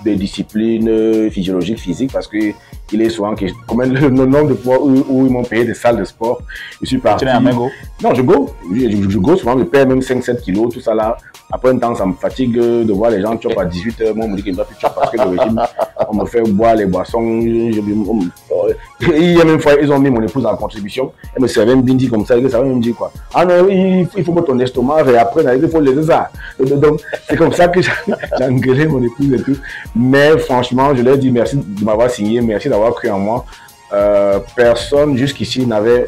de 0.05 0.15
discipline 0.15 1.31
physiologique, 1.31 1.79
physique, 1.79 2.13
parce 2.13 2.27
que 2.27 2.53
il 2.93 3.03
est 3.03 3.11
souvent 3.11 3.35
que, 3.35 3.47
combien 3.67 3.87
le, 3.87 4.09
nombre 4.09 4.49
de 4.49 4.55
fois 4.55 4.81
où, 4.81 4.91
où 5.09 5.27
ils 5.27 5.33
m'ont 5.33 5.43
payé 5.43 5.65
des 5.65 5.75
salles 5.75 5.97
de 5.99 6.05
sport, 6.05 6.41
je 6.81 6.87
suis 6.87 6.99
parti. 6.99 7.25
Tu 7.25 7.31
un 7.31 7.41
mégot 7.41 7.71
Non, 8.03 8.15
je 8.15 8.23
go. 8.23 8.51
Je, 8.73 8.81
je, 8.91 9.11
je 9.11 9.19
go 9.19 9.37
souvent, 9.37 9.59
je 9.59 9.65
perds 9.65 9.87
même 9.89 10.01
5-7 10.01 10.41
kilos, 10.43 10.73
tout 10.75 10.81
ça 10.81 10.95
là. 10.95 11.17
Après 11.51 11.71
un 11.71 11.79
temps, 11.79 11.95
ça 11.95 12.05
me 12.07 12.15
fatigue 12.15 12.55
de 12.55 12.93
voir 12.93 13.11
les 13.11 13.21
gens 13.21 13.41
chopent 13.41 13.59
à 13.59 13.65
18 13.65 14.01
h 14.01 14.15
Moi, 14.15 14.27
on 14.27 14.29
me 14.31 14.37
dit 14.37 14.43
qu'il 14.43 14.57
ne 14.57 14.63
plus 14.65 14.75
chopper 14.81 14.95
parce 14.97 15.11
que 15.13 15.17
le 15.17 15.39
régime, 15.39 15.63
on 16.09 16.17
me 16.17 16.27
fait 16.27 16.43
boire 16.43 16.75
les 16.75 16.87
boissons. 16.87 17.41
Je- 17.41 17.81
il 19.01 19.33
y 19.37 19.41
a 19.41 19.45
même 19.45 19.61
fois, 19.61 19.75
ils 19.81 19.91
ont 19.93 19.99
mis 19.99 20.11
mon 20.11 20.23
épouse 20.23 20.47
en 20.47 20.57
contribution. 20.57 21.13
Elle 21.35 21.43
me 21.43 21.49
servait 21.49 21.73
un 21.73 21.77
bindi 21.77 22.09
comme 22.09 22.25
ça, 22.25 22.37
et 22.37 22.43
que 22.43 22.49
ça 22.49 22.61
va 22.61 22.65
me 22.65 22.81
dire 22.81 22.95
quoi. 22.97 23.13
Ah 23.35 23.45
non, 23.45 23.69
il, 23.69 24.25
faut 24.25 24.33
que 24.33 24.41
ton 24.41 24.59
estomac, 24.59 25.05
et 25.11 25.17
après, 25.17 25.45
il 25.57 25.69
faut 25.69 25.81
les 25.81 26.03
ça. 26.03 26.31
Donc, 26.59 27.01
c'est 27.29 27.37
comme 27.37 27.53
ça 27.53 27.69
que 27.69 27.81
j'ai 27.83 27.93
engueulé 28.45 28.87
mon 28.87 29.03
épouse 29.03 29.33
et 29.33 29.43
tout. 29.43 29.57
Mais 29.95 30.39
franchement, 30.39 30.95
je 30.95 31.03
leur 31.03 31.19
dit 31.19 31.31
merci 31.31 31.57
de 31.57 31.85
m'avoir 31.85 32.11
signé, 32.11 32.41
merci 32.41 32.69
d'avoir 32.69 32.95
cru 32.95 33.11
en 33.11 33.19
moi. 33.19 33.45
Euh, 33.93 34.41
personne 34.57 35.17
jusqu'ici 35.17 35.67
n'avait 35.67 36.07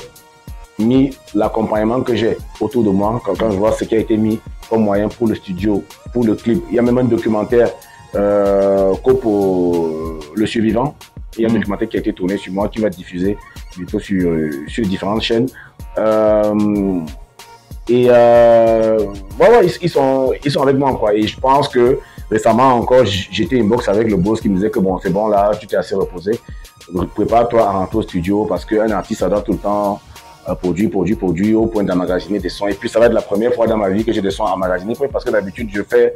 mis 0.78 1.16
l'accompagnement 1.34 2.00
que 2.02 2.14
j'ai 2.14 2.36
autour 2.60 2.84
de 2.84 2.90
moi 2.90 3.20
quand, 3.24 3.50
je 3.50 3.56
vois 3.56 3.72
ce 3.72 3.84
qui 3.84 3.94
a 3.94 3.98
été 3.98 4.16
mis 4.16 4.40
comme 4.68 4.82
moyen 4.82 5.08
pour 5.08 5.28
le 5.28 5.34
studio, 5.34 5.84
pour 6.12 6.24
le 6.24 6.34
clip. 6.34 6.62
Il 6.70 6.76
y 6.76 6.78
a 6.78 6.82
même 6.82 6.98
un 6.98 7.04
documentaire 7.04 7.70
euh, 8.14 8.94
Le 10.34 10.46
Survivant. 10.46 10.94
Il 11.38 11.42
y 11.42 11.46
a 11.46 11.48
un 11.48 11.52
Mm. 11.52 11.58
documentaire 11.58 11.88
qui 11.88 11.96
a 11.96 12.00
été 12.00 12.12
tourné 12.12 12.36
sur 12.36 12.52
moi, 12.52 12.68
qui 12.68 12.80
va 12.80 12.88
être 12.88 12.96
diffusé 12.96 13.36
bientôt 13.76 13.98
sur, 14.00 14.28
euh, 14.30 14.50
sur 14.66 14.84
différentes 14.86 15.22
chaînes. 15.22 15.48
Euh, 15.96 17.00
et 17.88 18.06
euh, 18.10 18.98
ouais, 19.40 19.48
ouais, 19.50 19.66
ils, 19.66 19.72
ils 19.82 19.88
sont, 19.90 20.32
ils 20.44 20.50
sont 20.50 20.62
avec 20.62 20.76
moi. 20.76 20.94
Quoi. 20.94 21.14
Et 21.14 21.26
je 21.26 21.38
pense 21.40 21.68
que 21.68 21.98
récemment 22.30 22.74
encore, 22.74 23.04
j'étais 23.06 23.58
inbox 23.60 23.88
avec 23.88 24.10
le 24.10 24.16
boss 24.16 24.40
qui 24.40 24.48
me 24.48 24.56
disait 24.56 24.70
que 24.70 24.78
bon, 24.80 24.98
c'est 25.02 25.10
bon 25.10 25.28
là, 25.28 25.52
tu 25.58 25.66
t'es 25.66 25.76
assez 25.76 25.94
reposé. 25.94 26.38
Prépare-toi 27.14 27.62
à 27.62 27.70
rentrer 27.70 27.98
au 27.98 28.02
studio 28.02 28.44
parce 28.46 28.64
qu'un 28.64 28.90
artiste, 28.90 29.20
ça 29.20 29.28
doit 29.28 29.42
tout 29.42 29.52
le 29.52 29.58
temps 29.58 30.00
euh, 30.48 30.54
produire, 30.54 30.90
produire, 30.90 31.18
produire 31.18 31.60
au 31.60 31.66
point 31.66 31.84
d'emmagasiner 31.84 32.38
des 32.38 32.48
sons. 32.48 32.68
Et 32.68 32.74
puis 32.74 32.88
ça 32.88 32.98
va 32.98 33.06
être 33.06 33.12
la 33.12 33.22
première 33.22 33.52
fois 33.52 33.66
dans 33.66 33.76
ma 33.76 33.90
vie 33.90 34.04
que 34.04 34.12
j'ai 34.12 34.22
des 34.22 34.30
sons 34.30 34.44
emmagasinés 34.44 34.94
parce 35.12 35.24
que 35.24 35.30
d'habitude, 35.30 35.68
je 35.72 35.82
fais, 35.82 36.14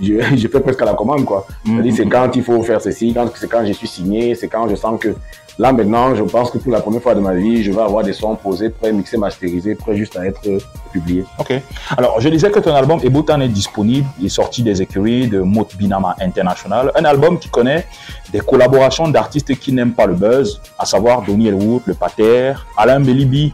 je, 0.00 0.14
je 0.36 0.48
fais 0.48 0.60
presque 0.60 0.80
à 0.82 0.86
la 0.86 0.94
commande. 0.94 1.24
quoi. 1.24 1.46
C'est-à-dire, 1.64 1.94
c'est 1.94 2.06
quand 2.06 2.34
il 2.34 2.42
faut 2.42 2.62
faire 2.62 2.80
ceci, 2.80 3.12
quand, 3.12 3.28
c'est 3.34 3.48
quand 3.48 3.64
je 3.66 3.72
suis 3.72 3.88
signé, 3.88 4.34
c'est 4.34 4.48
quand 4.48 4.68
je 4.68 4.74
sens 4.74 4.98
que 4.98 5.14
là 5.58 5.72
maintenant, 5.72 6.14
je 6.14 6.22
pense 6.22 6.50
que 6.50 6.58
pour 6.58 6.72
la 6.72 6.80
première 6.80 7.02
fois 7.02 7.14
de 7.14 7.20
ma 7.20 7.34
vie, 7.34 7.62
je 7.62 7.70
vais 7.70 7.82
avoir 7.82 8.02
des 8.02 8.12
sons 8.12 8.34
posés, 8.36 8.70
prêts, 8.70 8.92
mixés, 8.92 9.16
masterisés, 9.16 9.74
prêts 9.74 9.96
juste 9.96 10.16
à 10.16 10.26
être 10.26 10.40
euh, 10.46 10.58
publiés. 10.92 11.24
Ok. 11.38 11.52
Alors, 11.96 12.20
je 12.20 12.28
disais 12.28 12.50
que 12.50 12.58
ton 12.60 12.74
album 12.74 13.00
Ebotan 13.02 13.40
est 13.40 13.48
disponible. 13.48 14.06
Il 14.18 14.26
est 14.26 14.30
sorti 14.30 14.62
des 14.62 14.82
écuries 14.82 15.28
de 15.28 15.40
Mot 15.40 15.68
Binama 15.76 16.16
International. 16.20 16.90
Un 16.96 17.04
album 17.04 17.38
qui 17.38 17.48
connaît 17.48 17.86
des 18.32 18.40
collaborations 18.40 19.08
d'artistes 19.08 19.54
qui 19.58 19.72
n'aiment 19.72 19.92
pas 19.92 20.06
le 20.06 20.14
buzz, 20.14 20.60
à 20.78 20.86
savoir 20.86 21.22
Donny 21.22 21.48
Elwood, 21.48 21.82
le 21.86 21.94
Pater, 21.94 22.54
Alain 22.76 23.00
Belibi, 23.00 23.52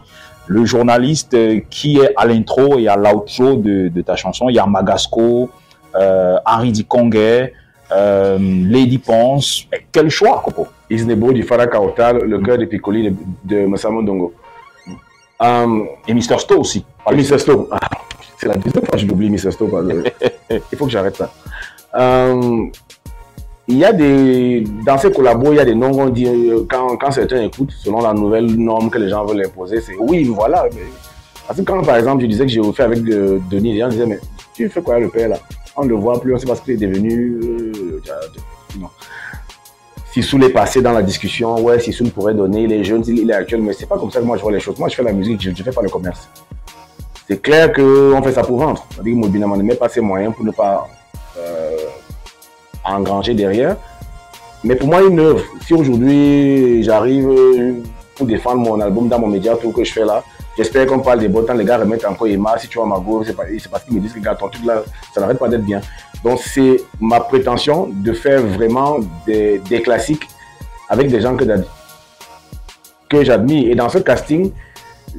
le 0.51 0.65
journaliste 0.65 1.33
euh, 1.33 1.61
qui 1.69 1.97
est 1.97 2.13
à 2.17 2.25
l'intro 2.25 2.77
et 2.77 2.87
à 2.89 2.97
l'outro 2.97 3.55
de, 3.55 3.87
de 3.87 4.01
ta 4.01 4.17
chanson. 4.17 4.49
Il 4.49 4.55
y 4.55 4.59
a 4.59 4.65
Magasco, 4.65 5.49
euh, 5.95 6.37
Henri 6.45 6.73
Dikongue, 6.73 7.51
euh, 7.91 8.37
Lady 8.37 8.97
Ponce. 8.97 9.65
Mais 9.71 9.85
Quel 9.91 10.09
choix, 10.09 10.41
Kopo 10.43 10.67
Isnebo 10.89 11.31
du 11.31 11.43
Farah 11.43 11.67
Kaotal, 11.67 12.17
le 12.23 12.39
cœur 12.39 12.57
de 12.57 12.65
Piccoli 12.65 13.11
de, 13.11 13.15
de 13.45 13.65
Massamo 13.65 14.03
Dongo. 14.03 14.33
Um, 15.39 15.87
Et 16.05 16.13
Mr. 16.13 16.37
Sto 16.37 16.59
aussi. 16.59 16.85
Mr. 17.09 17.39
Sto. 17.39 17.69
Ah, 17.71 17.79
c'est 18.37 18.47
la 18.47 18.55
deuxième 18.55 18.83
fois 18.85 18.95
que 18.95 18.97
je 18.97 19.07
l'oublie, 19.07 19.29
Mr. 19.29 19.51
Sto. 19.51 19.69
Il 20.49 20.77
faut 20.77 20.85
que 20.85 20.91
j'arrête 20.91 21.15
ça. 21.15 21.31
Euh, 21.95 22.65
il 23.71 23.77
y 23.79 23.85
a 23.85 23.91
des. 23.93 24.63
Dans 24.85 24.97
ces 24.97 25.11
collabos, 25.11 25.51
il 25.53 25.57
y 25.57 25.59
a 25.59 25.65
des 25.65 25.75
noms 25.75 25.91
qu'on 25.91 26.09
dit. 26.09 26.27
euh, 26.27 26.65
Quand, 26.69 26.97
quand 26.97 27.11
certains 27.11 27.41
écoutent, 27.41 27.71
selon 27.71 28.01
la 28.01 28.13
nouvelle 28.13 28.45
norme 28.55 28.89
que 28.89 28.97
les 28.97 29.09
gens 29.09 29.25
veulent 29.25 29.45
imposer, 29.45 29.81
c'est 29.81 29.95
oui, 29.99 30.23
voilà. 30.25 30.65
Parce 31.47 31.59
que 31.59 31.65
quand, 31.65 31.81
par 31.83 31.97
exemple, 31.97 32.21
je 32.23 32.27
disais 32.27 32.45
que 32.45 32.51
j'ai 32.51 32.61
fait 32.73 32.83
avec 32.83 32.99
euh, 33.09 33.39
Denis, 33.49 33.73
les 33.73 33.79
gens 33.79 33.89
disaient, 33.89 34.05
mais 34.05 34.19
tu 34.53 34.69
fais 34.69 34.81
quoi 34.81 34.99
le 34.99 35.09
père 35.09 35.29
là? 35.29 35.37
On 35.75 35.83
ne 35.83 35.89
le 35.89 35.95
voit 35.95 36.19
plus, 36.21 36.33
on 36.33 36.37
sait 36.37 36.45
pas 36.45 36.55
ce 36.55 36.61
qu'il 36.61 36.73
est 36.73 36.87
devenu. 36.87 37.39
euh, 37.43 37.71
non. 38.79 38.89
Est 40.15 40.49
passé 40.49 40.81
dans 40.81 40.91
la 40.91 41.01
discussion, 41.01 41.55
ouais, 41.61 41.79
Sissou 41.79 42.03
pourrait 42.09 42.33
donner, 42.33 42.63
il 42.63 42.73
est 42.73 42.83
jeune, 42.83 43.01
il 43.07 43.31
est 43.31 43.33
actuel, 43.33 43.61
mais 43.61 43.71
c'est 43.73 43.85
pas 43.85 43.97
comme 43.97 44.11
ça 44.11 44.19
que 44.19 44.25
moi 44.25 44.35
je 44.35 44.41
vois 44.41 44.51
les 44.51 44.59
choses. 44.59 44.77
Moi, 44.77 44.89
je 44.89 44.95
fais 44.95 45.03
la 45.03 45.13
musique, 45.13 45.41
je 45.41 45.49
ne 45.49 45.55
fais 45.55 45.71
pas 45.71 45.81
le 45.81 45.89
commerce. 45.89 46.27
C'est 47.27 47.41
clair 47.41 47.71
qu'on 47.71 48.21
fait 48.21 48.33
ça 48.33 48.43
pour 48.43 48.57
vendre. 48.57 48.85
C'est-à-dire 48.91 49.13
que 49.13 49.17
Mobinama 49.19 49.55
ne 49.55 49.63
met 49.63 49.75
pas 49.75 49.87
ses 49.87 50.01
moyens 50.01 50.35
pour 50.35 50.43
ne 50.43 50.51
pas 50.51 50.89
euh, 51.37 51.77
engranger 52.83 53.33
derrière. 53.33 53.75
Mais 54.63 54.75
pour 54.75 54.87
moi, 54.87 55.01
une 55.01 55.19
œuvre, 55.19 55.43
si 55.65 55.73
aujourd'hui 55.73 56.83
j'arrive 56.83 57.27
euh, 57.29 57.73
pour 58.15 58.27
défendre 58.27 58.57
mon 58.57 58.79
album 58.79 59.07
dans 59.07 59.19
mon 59.19 59.27
média, 59.27 59.55
tout 59.55 59.71
que 59.71 59.83
je 59.83 59.91
fais 59.91 60.05
là, 60.05 60.23
j'espère 60.55 60.85
qu'on 60.85 60.99
parle 60.99 61.19
des 61.19 61.27
beaux 61.27 61.41
temps, 61.41 61.53
les 61.53 61.65
gars 61.65 61.77
remettent 61.77 62.05
encore 62.05 62.27
Emma, 62.27 62.57
si 62.59 62.67
tu 62.67 62.77
vois 62.77 62.87
ma 62.87 62.99
go, 62.99 63.23
c'est 63.23 63.35
parce 63.35 63.83
qu'ils 63.83 63.95
me 63.95 63.99
disent 63.99 64.13
que 64.13 64.19
gars, 64.19 64.35
ton 64.35 64.49
truc 64.49 64.63
là, 64.65 64.83
ça 65.13 65.21
n'arrête 65.21 65.39
pas 65.39 65.47
d'être 65.47 65.65
bien. 65.65 65.81
Donc 66.23 66.39
c'est 66.39 66.77
ma 66.99 67.19
prétention 67.19 67.89
de 67.91 68.13
faire 68.13 68.41
vraiment 68.41 68.99
des, 69.25 69.61
classiques 69.83 70.27
avec 70.87 71.09
des 71.09 71.21
gens 71.21 71.35
que 71.35 73.23
j'admire. 73.23 73.71
Et 73.71 73.75
dans 73.75 73.89
ce 73.89 73.97
casting, 73.97 74.51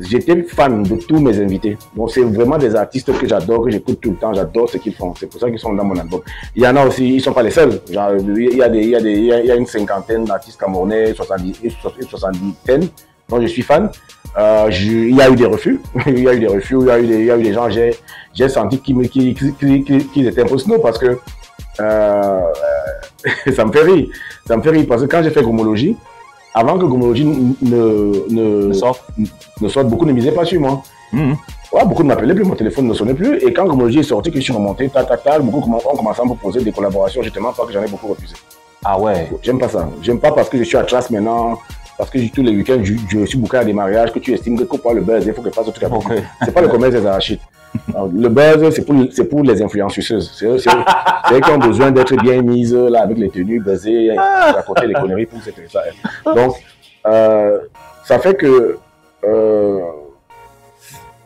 j'étais 0.01 0.43
fan 0.43 0.83
de 0.83 0.97
tous 0.97 1.19
mes 1.21 1.39
invités. 1.41 1.77
Donc 1.97 2.11
c'est 2.11 2.23
vraiment 2.23 2.59
des 2.59 2.75
artistes 2.75 3.17
que 3.17 3.27
j'adore, 3.27 3.65
que 3.65 3.71
j'écoute 3.71 4.01
tout 4.01 4.11
le 4.11 4.17
temps, 4.17 4.33
j'adore 4.33 4.69
ce 4.69 4.79
qu'ils 4.79 4.95
font. 4.95 5.15
C'est 5.19 5.27
pour 5.27 5.41
ça 5.41 5.49
qu'ils 5.49 5.59
sont 5.59 5.73
dans 5.73 5.85
mon 5.85 5.97
album. 5.97 6.21
Il 6.57 6.63
y 6.63 6.67
en 6.67 6.77
a 6.77 6.87
aussi, 6.87 7.17
ils 7.17 7.21
sont 7.21 7.33
pas 7.33 7.43
les 7.43 7.51
seuls. 7.51 7.81
Il 7.89 7.95
y 7.95 9.51
a 9.51 9.55
une 9.55 9.67
cinquantaine 9.67 10.25
d'artistes 10.25 10.59
camerounais, 10.59 11.15
70, 11.15 11.61
une 11.63 12.09
soixantaine 12.09 12.89
dont 13.29 13.41
je 13.41 13.47
suis 13.47 13.63
fan. 13.63 13.91
Euh, 14.39 14.69
il 14.73 15.15
y 15.15 15.21
a 15.21 15.31
eu 15.31 15.37
des 15.37 15.47
refus, 15.47 15.81
il 16.07 16.21
y 16.21 16.29
a 16.29 16.35
eu 16.35 16.41
des 16.41 16.47
refus, 16.47 16.77
il 16.81 16.87
y 16.87 17.31
a 17.31 17.37
eu 17.37 17.43
des, 17.43 17.53
gens, 17.53 17.69
j'ai, 17.69 18.49
senti 18.49 18.79
qu'ils 18.81 20.27
étaient 20.27 20.43
un 20.43 20.47
peu 20.47 20.59
snow 20.59 20.79
parce 20.79 20.99
que 20.99 21.19
euh, 21.81 22.41
ça 23.55 23.65
me 23.65 23.73
fait 23.73 23.83
rire. 23.83 24.09
Ça 24.47 24.57
me 24.57 24.63
fait 24.63 24.71
rire 24.71 24.87
parce 24.89 25.03
que 25.03 25.07
quand 25.07 25.23
j'ai 25.23 25.31
fait 25.31 25.43
Gomologie, 25.43 25.97
avant 26.55 26.79
que 26.79 26.85
Gomologie 26.85 27.25
ne, 27.25 28.67
ne, 28.69 28.73
sorte, 28.73 29.05
beaucoup 29.85 30.05
ne 30.07 30.13
misaient 30.13 30.33
pas 30.33 30.45
sur 30.45 30.61
moi. 30.61 30.83
Mhm. 31.13 31.37
Ouais, 31.73 31.85
beaucoup 31.87 32.03
ne 32.03 32.09
m'appelaient 32.09 32.35
plus, 32.35 32.45
mon 32.45 32.55
téléphone 32.55 32.87
ne 32.87 32.95
sonnait 32.95 33.15
plus. 33.15 33.39
Et 33.39 33.53
quand 33.53 33.65
Gromology 33.67 34.01
est 34.01 34.03
sorti, 34.03 34.31
que 34.31 34.37
je 34.39 34.43
suis 34.43 34.53
remonté, 34.53 34.89
ta, 34.89 35.05
ta, 35.05 35.17
ta, 35.17 35.39
beaucoup 35.39 35.71
ont 35.71 35.97
commencé 35.97 36.21
à 36.21 36.25
me 36.25 36.35
proposer 36.35 36.63
des 36.63 36.73
collaborations, 36.73 37.23
justement, 37.23 37.53
parce 37.53 37.69
que 37.69 37.75
j'en 37.75 37.83
ai 37.83 37.89
beaucoup 37.89 38.09
refusé. 38.09 38.35
Ah 38.85 38.99
ouais. 38.99 39.31
J'aime 39.43 39.59
pas 39.59 39.69
ça. 39.69 39.89
J'aime 40.03 40.19
pas 40.19 40.33
parce 40.33 40.49
que 40.49 40.59
je 40.59 40.65
suis 40.65 40.77
à 40.77 40.83
classe 40.83 41.09
maintenant, 41.09 41.59
parce 41.97 42.11
que 42.11 42.19
tous 42.31 42.43
les 42.43 42.55
week-ends, 42.55 42.81
je, 42.83 42.95
je 43.09 43.25
suis 43.25 43.39
booké 43.39 43.59
à 43.59 43.65
des 43.65 43.73
mariages, 43.73 44.13
que 44.13 44.19
tu 44.19 44.35
estimes 44.35 44.59
que 44.59 44.65
pour 44.77 44.93
le 44.93 45.01
buzz, 45.01 45.25
il 45.27 45.33
faut 45.33 45.41
que 45.41 45.49
je 45.49 45.55
fasse 45.55 45.67
tout 45.73 45.85
à 45.85 45.89
Ok. 45.89 46.13
C'est 46.45 46.53
pas 46.53 46.61
le 46.61 46.69
commerce 46.69 46.93
des 46.93 47.07
arachides. 47.07 47.41
Le 48.13 48.29
buzz, 48.29 48.75
c'est 48.75 49.29
pour, 49.29 49.43
les 49.43 49.63
influenceuses. 49.63 50.33
C'est 50.35 50.47
eux 50.47 51.41
qui 51.41 51.51
ont 51.51 51.59
besoin 51.59 51.91
d'être 51.91 52.15
bien 52.17 52.43
mises 52.43 52.75
là, 52.75 53.03
avec 53.03 53.19
les 53.19 53.31
tenues 53.31 53.61
buzzées, 53.61 54.15
raconter 54.17 54.89
des 54.89 54.95
conneries 54.95 55.27
pour 55.27 55.41
cette 55.43 55.55
ça. 55.71 55.83
Donc, 56.35 56.55
euh, 57.07 57.59
ça 58.05 58.19
fait 58.19 58.35
que 58.35 58.79
euh, 59.25 59.81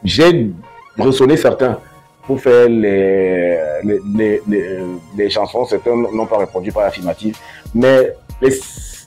j'ai 0.04 0.50
ressonné 0.98 1.36
certains 1.36 1.78
pour 2.26 2.40
faire 2.40 2.68
les, 2.68 3.58
les, 3.84 4.00
les, 4.16 4.42
les, 4.48 4.78
les 5.16 5.30
chansons. 5.30 5.64
Certains 5.64 5.94
n'ont 5.96 6.26
pas 6.26 6.38
répondu 6.38 6.72
par 6.72 6.84
affirmative. 6.84 7.36
Mais 7.74 8.14
les, 8.40 8.50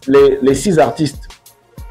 les, 0.07 0.39
les 0.41 0.55
six 0.55 0.79
artistes, 0.79 1.27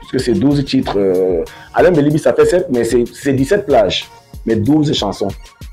puisque 0.00 0.24
c'est 0.24 0.32
12 0.38 0.64
titres, 0.64 0.94
euh, 0.96 1.44
Alain 1.74 1.90
Belibi, 1.90 2.18
ça 2.18 2.32
fait 2.32 2.46
7, 2.46 2.66
mais 2.70 2.84
c'est 2.84 3.32
17 3.32 3.66
plages, 3.66 4.08
mais 4.48 4.56
12 4.56 4.92
chansons. 4.94 5.28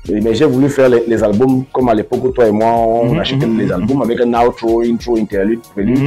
Et- 0.08 0.20
Mais 0.24 0.34
j'ai 0.34 0.44
voulu 0.44 0.68
faire 0.68 0.88
les, 0.88 1.02
les 1.12 1.20
albums 1.28 1.64
comme 1.72 1.88
à 1.88 1.94
l'époque 1.94 2.22
où 2.26 2.30
toi 2.36 2.46
et 2.46 2.52
moi, 2.60 2.68
on 2.76 3.12
Mhm, 3.14 3.18
achetait 3.18 3.46
mhm, 3.46 3.58
les 3.58 3.72
albums 3.72 4.02
avec 4.02 4.20
un 4.20 4.32
outro, 4.46 4.82
intro, 4.82 5.16
interlude, 5.24 5.60
prélude. 5.74 5.98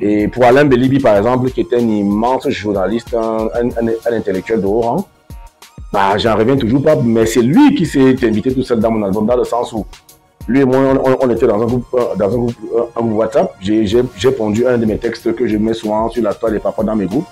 Et 0.00 0.28
pour 0.28 0.44
Alain 0.44 0.64
Belibi, 0.66 0.98
par 1.00 1.16
exemple, 1.16 1.50
qui 1.50 1.60
était 1.62 1.76
un 1.76 1.88
immense 2.02 2.48
journaliste, 2.50 3.12
un, 3.14 3.46
un- 3.60 3.70
un- 3.88 3.98
un 4.12 4.16
intellectuel 4.20 4.60
de 4.60 4.66
haut 4.66 4.80
rang, 4.82 5.04
bah, 5.92 6.16
j'en 6.18 6.36
reviens 6.36 6.56
toujours 6.56 6.82
pas, 6.82 6.96
mais 6.96 7.24
c'est 7.26 7.42
lui 7.42 7.74
qui 7.74 7.86
s'est 7.86 8.14
invité 8.30 8.52
tout 8.52 8.62
seul 8.62 8.78
dans 8.80 8.90
mon 8.90 9.02
album, 9.04 9.26
dans 9.26 9.36
le 9.36 9.44
sens 9.44 9.72
où 9.72 9.84
lui 10.46 10.60
et 10.60 10.64
moi, 10.66 10.78
on, 11.22 11.30
était 11.30 11.46
dans 11.46 11.60
un 11.62 11.64
groupe, 11.64 11.86
euh, 11.94 12.14
dans 12.18 12.26
un 12.34 12.36
groupe, 12.42 12.54
euh, 12.76 12.82
un 12.96 13.00
groupe 13.02 13.18
WhatsApp. 13.18 13.54
J'ai 13.62 14.30
pondu 14.36 14.66
un 14.66 14.76
de 14.76 14.84
mes 14.84 14.98
textes 14.98 15.34
que 15.34 15.46
je 15.46 15.56
mets 15.56 15.72
souvent 15.72 16.10
sur 16.10 16.22
la 16.22 16.34
toile 16.34 16.52
des 16.52 16.58
papas 16.58 16.82
dans 16.84 16.94
mes 16.96 17.06
groupes. 17.06 17.24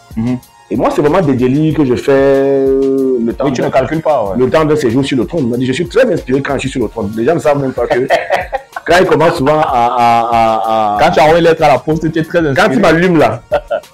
Et 0.73 0.77
moi, 0.77 0.89
c'est 0.91 1.03
vraiment 1.03 1.21
des 1.21 1.35
délits 1.35 1.75
que 1.75 1.85
je 1.85 1.95
fais 1.97 2.13
euh, 2.13 3.19
le 3.23 3.33
temps 3.35 3.45
Oui, 3.45 3.53
tu 3.53 3.61
de- 3.61 3.67
ne 3.67 3.71
calcules 3.71 4.01
pas. 4.01 4.25
ouais. 4.25 4.39
le 4.39 4.49
temps 4.49 4.65
de 4.65 4.75
séjour 4.75 5.05
sur 5.05 5.19
le 5.19 5.27
trône. 5.27 5.53
Dit, 5.59 5.67
je 5.67 5.73
suis 5.73 5.87
très 5.87 6.11
inspiré 6.11 6.41
quand 6.41 6.55
je 6.55 6.61
suis 6.61 6.71
sur 6.71 6.83
le 6.83 6.89
trône. 6.89 7.13
Les 7.15 7.27
gens 7.27 7.35
ne 7.35 7.41
savent 7.41 7.61
même 7.61 7.73
pas 7.75 7.87
que 7.87 7.99
quand 8.87 8.95
il 9.01 9.07
commence 9.07 9.35
souvent 9.37 9.59
à... 9.59 9.67
à- 9.67 10.29
à- 10.33 10.95
à- 10.95 10.99
Quand 10.99 11.11
tu 11.11 11.21
as 11.21 11.25
envoyé 11.25 11.41
une 11.41 11.49
lettre 11.49 11.63
à 11.63 11.69
la 11.69 11.79
poste, 11.79 12.11
tu 12.11 12.19
es 12.19 12.23
très 12.25 12.39
quand 12.41 12.47
inspiré. 12.49 12.75
il 12.75 12.81
m'allume 12.81 13.19
là, 13.19 13.43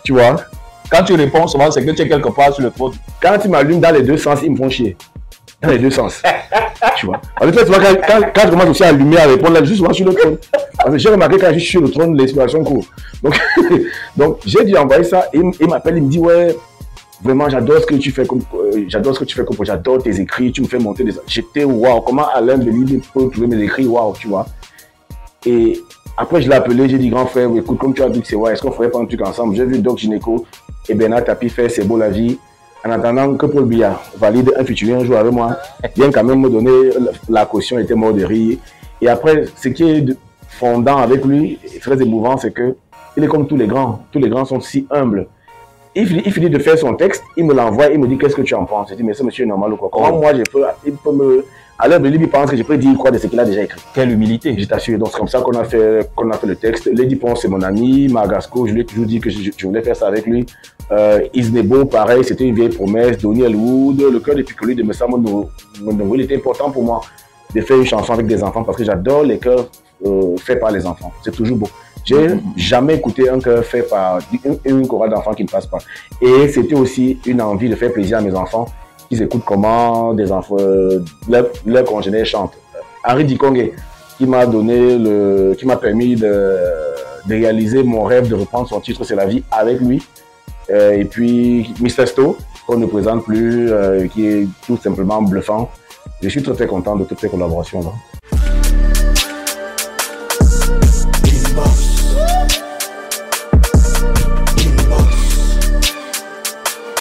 tu 0.04 0.12
vois, 0.12 0.36
Quand 0.88 1.02
tu 1.02 1.14
réponds 1.14 1.48
souvent, 1.48 1.68
c'est 1.72 1.84
que 1.84 1.90
tu 1.90 2.02
es 2.02 2.08
quelque 2.08 2.28
part 2.28 2.52
sur 2.54 2.62
le 2.62 2.70
trône. 2.70 2.92
quand 3.20 3.36
il 3.44 3.50
m'allume 3.50 3.80
dans 3.80 3.90
les 3.92 4.02
deux 4.02 4.16
sens, 4.16 4.38
ils 4.44 4.52
me 4.52 4.56
font 4.56 4.70
chier. 4.70 4.96
Dans 5.60 5.70
les 5.70 5.78
deux 5.78 5.90
sens. 5.90 6.22
tu 6.96 7.06
vois. 7.06 7.20
En 7.40 7.50
fait, 7.50 7.66
souvent, 7.66 7.78
quand, 7.78 7.96
quand, 8.06 8.30
quand 8.34 8.42
je 8.42 8.50
commence 8.50 8.66
aussi 8.66 8.84
à 8.84 8.88
allumer, 8.88 9.18
à 9.18 9.26
répondre, 9.26 9.54
là, 9.54 9.60
je 9.64 9.74
suis 9.74 9.76
sur 9.76 10.06
le 10.06 10.14
trône. 10.14 10.38
J'ai 10.94 11.08
remarqué 11.08 11.36
quand 11.38 11.52
je 11.52 11.58
suis 11.58 11.70
sur 11.70 11.80
le 11.80 11.90
trône, 11.90 12.16
l'inspiration 12.16 12.62
court. 12.62 12.84
Donc, 13.22 13.38
donc 14.16 14.38
j'ai 14.46 14.64
dû 14.64 14.76
envoyer 14.76 15.04
ça. 15.04 15.26
Et 15.32 15.40
il, 15.60 15.68
m'appelle, 15.68 15.96
il 15.96 16.04
me 16.04 16.10
dit, 16.10 16.18
ouais, 16.20 16.56
vraiment, 17.22 17.48
j'adore 17.48 17.80
ce 17.80 17.86
que 17.86 17.96
tu 17.96 18.12
fais 18.12 18.24
comme, 18.24 18.42
euh, 18.54 18.84
j'adore 18.86 19.14
ce 19.14 19.20
que 19.20 19.24
tu 19.24 19.34
fais 19.34 19.44
comme, 19.44 19.56
j'adore 19.62 20.00
tes 20.00 20.20
écrits, 20.20 20.52
tu 20.52 20.62
me 20.62 20.68
fais 20.68 20.78
monter 20.78 21.02
des, 21.02 21.12
j'étais, 21.26 21.64
waouh, 21.64 22.00
comment 22.02 22.28
Alain 22.28 22.58
Belibi 22.58 23.02
peut 23.12 23.28
trouver 23.28 23.48
mes 23.48 23.62
écrits, 23.64 23.86
waouh, 23.86 24.14
tu 24.16 24.28
vois. 24.28 24.46
Et 25.44 25.80
après, 26.16 26.40
je 26.40 26.48
l'ai 26.48 26.54
appelé, 26.54 26.88
j'ai 26.88 26.98
dit, 26.98 27.08
grand 27.08 27.26
frère, 27.26 27.48
écoute, 27.56 27.78
comme 27.78 27.94
tu 27.94 28.02
as 28.02 28.08
dit 28.08 28.20
que 28.20 28.26
c'est 28.28 28.36
ouais, 28.36 28.52
est-ce 28.52 28.62
qu'on 28.62 28.72
ferait 28.72 28.90
pas 28.90 29.00
un 29.00 29.06
truc 29.06 29.26
ensemble? 29.26 29.56
J'ai 29.56 29.64
vu 29.64 29.78
Doc 29.78 29.98
Gineco 29.98 30.46
et 30.88 30.94
Bernard 30.94 31.24
Tapie 31.24 31.48
faire 31.48 31.70
C'est 31.70 31.84
beau 31.84 31.96
la 31.96 32.10
vie. 32.10 32.38
En 32.88 32.92
attendant 32.92 33.34
que 33.36 33.44
Paul 33.44 33.66
Biya 33.66 34.00
valide 34.16 34.50
un 34.58 34.64
futur 34.64 34.96
un 34.98 35.04
jour 35.04 35.16
avec 35.18 35.30
moi, 35.30 35.58
vient 35.94 36.10
quand 36.10 36.24
même 36.24 36.40
me 36.40 36.48
donner 36.48 36.88
la- 37.28 37.44
caution, 37.44 37.78
était 37.78 37.94
mort 37.94 38.14
de 38.14 38.24
rire. 38.24 38.56
Et 39.02 39.08
après, 39.08 39.44
ce 39.56 39.68
qui 39.68 39.82
est 39.82 40.06
fondant 40.48 40.96
avec 40.96 41.22
lui, 41.22 41.58
très 41.82 42.00
émouvant, 42.00 42.38
c'est 42.38 42.50
que 42.50 42.76
il 43.14 43.24
est 43.24 43.26
comme 43.28 43.46
tous 43.46 43.58
les 43.58 43.66
grands. 43.66 44.00
Tous 44.10 44.18
les 44.18 44.30
grands 44.30 44.46
sont 44.46 44.60
si 44.60 44.86
humbles. 44.90 45.26
Il 45.94 46.06
finit, 46.06 46.22
il 46.24 46.32
finit 46.32 46.50
de 46.50 46.58
faire 46.58 46.78
son 46.78 46.94
texte, 46.94 47.22
il 47.36 47.44
me 47.44 47.54
l'envoie, 47.54 47.86
il 47.86 47.98
me 47.98 48.06
dit 48.06 48.18
qu'est-ce 48.18 48.36
que 48.36 48.42
tu 48.42 48.54
en 48.54 48.64
penses? 48.64 48.88
Je 48.90 48.94
dis 48.94 49.02
mais 49.02 49.14
ce 49.14 49.22
monsieur 49.22 49.44
est 49.44 49.48
normal 49.48 49.72
ou 49.72 49.76
quoi? 49.76 49.88
Comment 49.90 50.18
moi 50.18 50.32
je 50.34 50.42
peux, 50.50 50.62
il 50.86 50.92
peut 50.92 51.12
me, 51.12 51.44
alors 51.80 52.00
Belibi 52.00 52.26
pense 52.26 52.50
que 52.50 52.56
je 52.56 52.64
peux 52.64 52.76
dire 52.76 52.98
quoi 52.98 53.12
de 53.12 53.18
ce 53.18 53.28
qu'il 53.28 53.38
a 53.38 53.44
déjà 53.44 53.62
écrit. 53.62 53.80
Quelle 53.94 54.10
humilité. 54.10 54.52
Je 54.58 54.66
t'assure. 54.66 54.98
Donc, 54.98 55.10
c'est 55.12 55.18
comme 55.18 55.28
ça 55.28 55.40
qu'on 55.40 55.52
a 55.52 55.62
fait, 55.62 56.10
qu'on 56.16 56.28
a 56.30 56.36
fait 56.36 56.48
le 56.48 56.56
texte. 56.56 56.90
Lady 56.92 57.14
Ponce, 57.14 57.42
c'est 57.42 57.48
mon 57.48 57.62
ami. 57.62 58.08
Magasco, 58.08 58.66
je 58.66 58.72
lui 58.72 58.80
ai 58.80 58.84
toujours 58.84 59.06
dit 59.06 59.20
que 59.20 59.30
je, 59.30 59.52
je 59.56 59.66
voulais 59.66 59.82
faire 59.82 59.94
ça 59.94 60.08
avec 60.08 60.26
lui. 60.26 60.44
Euh, 60.90 61.20
Isnebo, 61.32 61.84
pareil, 61.84 62.24
c'était 62.24 62.44
une 62.44 62.54
vieille 62.56 62.70
promesse. 62.70 63.18
Donny 63.18 63.42
Elwood, 63.42 64.00
le 64.12 64.18
cœur 64.18 64.34
des 64.34 64.42
picolis 64.42 64.74
de 64.74 64.82
Messa 64.82 65.06
Mono, 65.06 65.50
il 66.14 66.20
était 66.20 66.34
important 66.34 66.68
pour 66.72 66.82
moi 66.82 67.00
de 67.54 67.60
faire 67.60 67.76
une 67.76 67.86
chanson 67.86 68.12
avec 68.12 68.26
des 68.26 68.42
enfants 68.42 68.64
parce 68.64 68.76
que 68.76 68.84
j'adore 68.84 69.22
les 69.22 69.38
chœurs 69.38 69.68
euh, 70.04 70.36
faits 70.36 70.58
par 70.58 70.72
les 70.72 70.84
enfants. 70.84 71.12
C'est 71.22 71.34
toujours 71.34 71.58
beau. 71.58 71.68
J'ai 72.08 72.40
jamais 72.56 72.94
écouté 72.94 73.28
un 73.28 73.38
chœur 73.38 73.62
fait 73.62 73.82
par 73.82 74.18
une, 74.64 74.88
chorale 74.88 75.10
d'enfants 75.10 75.34
qui 75.34 75.44
ne 75.44 75.48
passe 75.48 75.66
pas. 75.66 75.76
Et 76.22 76.48
c'était 76.48 76.74
aussi 76.74 77.18
une 77.26 77.42
envie 77.42 77.68
de 77.68 77.74
faire 77.74 77.92
plaisir 77.92 78.16
à 78.16 78.20
mes 78.22 78.34
enfants 78.34 78.64
qu'ils 79.10 79.20
écoutent 79.20 79.44
comment 79.44 80.14
des 80.14 80.32
enfants, 80.32 80.56
leurs 81.28 81.48
leurs 81.66 81.84
congénères 81.84 82.24
chantent. 82.24 82.54
Henri 83.04 83.26
Dikongue, 83.26 83.72
qui 84.16 84.24
m'a 84.24 84.46
donné 84.46 84.96
le, 84.96 85.54
qui 85.58 85.66
m'a 85.66 85.76
permis 85.76 86.16
de, 86.16 86.56
de 87.26 87.34
réaliser 87.34 87.82
mon 87.82 88.04
rêve 88.04 88.26
de 88.26 88.34
reprendre 88.34 88.66
son 88.66 88.80
titre 88.80 89.04
C'est 89.04 89.14
la 89.14 89.26
vie 89.26 89.42
avec 89.50 89.78
lui. 89.78 90.02
Euh, 90.70 90.92
et 90.92 91.04
puis 91.04 91.74
Mr. 91.78 92.06
Sto, 92.06 92.38
qu'on 92.66 92.78
ne 92.78 92.86
présente 92.86 93.24
plus, 93.24 93.70
euh, 93.70 94.06
qui 94.08 94.26
est 94.26 94.48
tout 94.66 94.78
simplement 94.78 95.20
bluffant. 95.20 95.70
Je 96.22 96.28
suis 96.30 96.42
très 96.42 96.54
très 96.54 96.66
content 96.66 96.96
de 96.96 97.04
toutes 97.04 97.20
ces 97.20 97.28
collaborations 97.28 97.82
là. 97.82 98.37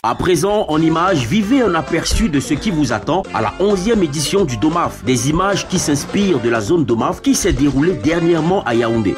À 0.09 0.15
présent, 0.15 0.63
en 0.69 0.81
images, 0.81 1.25
vivez 1.27 1.61
un 1.61 1.75
aperçu 1.75 2.29
de 2.29 2.39
ce 2.39 2.53
qui 2.53 2.71
vous 2.71 2.93
attend 2.93 3.23
à 3.33 3.41
la 3.41 3.51
11e 3.59 4.01
édition 4.01 4.45
du 4.45 4.55
DOMAF. 4.55 5.03
Des 5.03 5.29
images 5.29 5.67
qui 5.67 5.79
s'inspirent 5.79 6.39
de 6.39 6.47
la 6.47 6.61
zone 6.61 6.85
DOMAF 6.85 7.21
qui 7.21 7.35
s'est 7.35 7.51
déroulée 7.51 7.91
dernièrement 7.91 8.63
à 8.63 8.73
Yaoundé. 8.73 9.15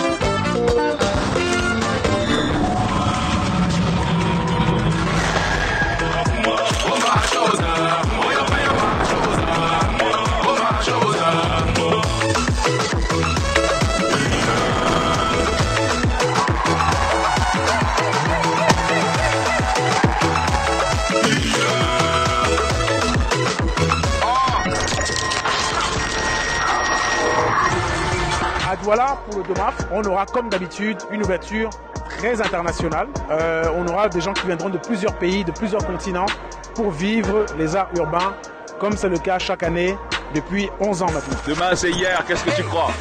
À 28.70 28.76
Douala, 28.76 29.18
pour 29.28 29.40
le 29.40 29.48
DOMAF, 29.48 29.88
on 29.92 30.04
aura 30.04 30.28
comme 30.28 30.48
d'habitude 30.48 30.98
une 31.10 31.24
ouverture 31.24 31.72
très 32.08 32.40
internationale. 32.40 33.08
Euh, 33.32 33.64
on 33.76 33.88
aura 33.88 34.10
des 34.10 34.22
gens 34.22 34.32
qui 34.32 34.46
viendront 34.46 34.70
de 34.70 34.78
plusieurs 34.78 35.16
pays, 35.16 35.44
de 35.44 35.52
plusieurs 35.52 35.84
continents 35.84 36.28
pour 36.76 36.92
vivre 36.92 37.48
les 37.58 37.76
arts 37.76 37.90
urbains 37.98 38.36
comme 38.80 38.96
c'est 38.96 39.10
le 39.10 39.18
cas 39.18 39.40
chaque 39.40 39.64
année 39.64 39.98
depuis 40.36 40.70
11 40.82 41.02
ans 41.02 41.12
maintenant. 41.12 41.38
Demain 41.48 41.72
c'est 41.74 41.90
hier, 41.90 42.24
qu'est-ce 42.28 42.44
que 42.44 42.52
tu 42.52 42.62
crois? 42.62 42.92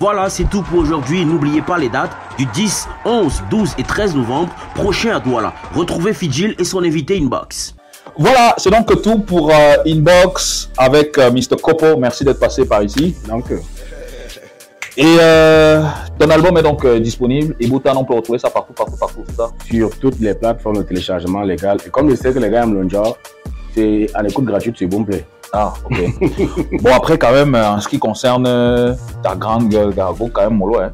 Voilà, 0.00 0.28
c'est 0.28 0.50
tout 0.50 0.62
pour 0.62 0.80
aujourd'hui. 0.80 1.24
N'oubliez 1.24 1.62
pas 1.62 1.78
les 1.78 1.88
dates 1.88 2.16
du 2.36 2.44
10, 2.46 2.88
11, 3.04 3.44
12 3.48 3.74
et 3.78 3.84
13 3.84 4.16
novembre 4.16 4.52
prochain 4.74 5.14
à 5.14 5.20
Douala. 5.20 5.52
Retrouvez 5.72 6.14
Fidjil 6.14 6.56
et 6.58 6.64
son 6.64 6.82
invité 6.82 7.16
Inbox. 7.16 7.76
Voilà, 8.18 8.54
c'est 8.58 8.70
donc 8.70 9.00
tout 9.02 9.20
pour 9.20 9.50
euh, 9.50 9.76
Inbox 9.86 10.68
avec 10.76 11.16
euh, 11.16 11.30
Mr. 11.30 11.56
Kopo. 11.62 11.96
Merci 11.96 12.24
d'être 12.24 12.40
passé 12.40 12.66
par 12.66 12.82
ici. 12.82 13.14
Donc, 13.28 13.50
euh, 13.50 13.58
Et 14.96 15.16
euh, 15.20 15.82
ton 16.18 16.28
album 16.28 16.56
est 16.58 16.62
donc 16.62 16.84
euh, 16.84 17.00
disponible. 17.00 17.56
Et 17.60 17.66
Boutan, 17.66 17.92
on 17.96 18.04
peut 18.04 18.14
retrouver 18.14 18.38
ça 18.38 18.50
partout, 18.50 18.74
partout, 18.74 18.96
partout, 18.98 19.24
c'est 19.28 19.36
ça? 19.36 19.48
Sur 19.64 19.90
toutes 19.98 20.20
les 20.20 20.34
plateformes 20.34 20.76
de 20.78 20.82
téléchargement 20.82 21.42
légal. 21.42 21.78
Et 21.86 21.90
comme 21.90 22.10
je 22.10 22.14
sais 22.14 22.32
que 22.32 22.38
les 22.38 22.50
gars 22.50 22.64
aiment 22.64 22.80
le 22.82 22.88
genre, 22.88 23.16
c'est 23.74 24.06
en 24.14 24.24
écoute 24.24 24.44
gratuite 24.44 24.76
sur 24.76 24.88
Boomplay. 24.88 25.24
Ah, 25.54 25.72
ok. 25.90 25.98
bon, 26.82 26.90
après, 26.94 27.16
quand 27.16 27.32
même, 27.32 27.54
en 27.54 27.80
ce 27.80 27.88
qui 27.88 27.98
concerne 27.98 28.46
euh, 28.46 28.94
ta 29.22 29.34
grande 29.34 29.68
gueule, 29.70 29.94
Gargo, 29.94 30.28
quand 30.32 30.42
même, 30.42 30.56
mollo, 30.58 30.78
hein. 30.80 30.92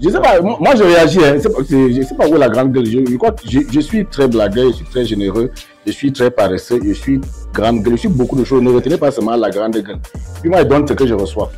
Je 0.00 0.08
sais 0.08 0.20
pas, 0.20 0.40
moi 0.40 0.74
je 0.76 0.84
réagis, 0.84 1.18
hein. 1.24 1.34
C'est 1.40 1.52
pas- 1.52 1.62
c'est- 1.68 1.92
je 1.92 2.02
sais 2.02 2.14
pas 2.14 2.28
où 2.28 2.34
est 2.36 2.38
la 2.38 2.48
grande 2.48 2.72
gueule. 2.72 2.86
Je, 2.86 3.00
je 3.04 3.16
je, 3.50 3.58
je 3.72 3.80
suis 3.80 4.06
très 4.06 4.28
blagueur, 4.28 4.68
je 4.70 4.76
suis 4.76 4.84
très 4.84 5.04
généreux, 5.04 5.50
je 5.84 5.90
suis 5.92 6.12
très 6.12 6.30
paresseux, 6.30 6.78
je 6.84 6.92
suis 6.92 7.20
grande 7.52 7.82
gueule, 7.82 7.94
je 7.94 8.00
suis 8.00 8.08
beaucoup 8.08 8.36
de 8.36 8.44
choses. 8.44 8.62
Ne 8.62 8.70
retenez 8.72 8.96
pas 8.96 9.10
seulement 9.10 9.34
la 9.36 9.50
grande 9.50 9.72
gueule. 9.72 9.98
Puis 10.40 10.48
moi, 10.48 10.60
je 10.60 10.64
donne 10.64 10.86
ce 10.86 10.92
que 10.94 11.06
je 11.06 11.14
reçois. 11.14 11.50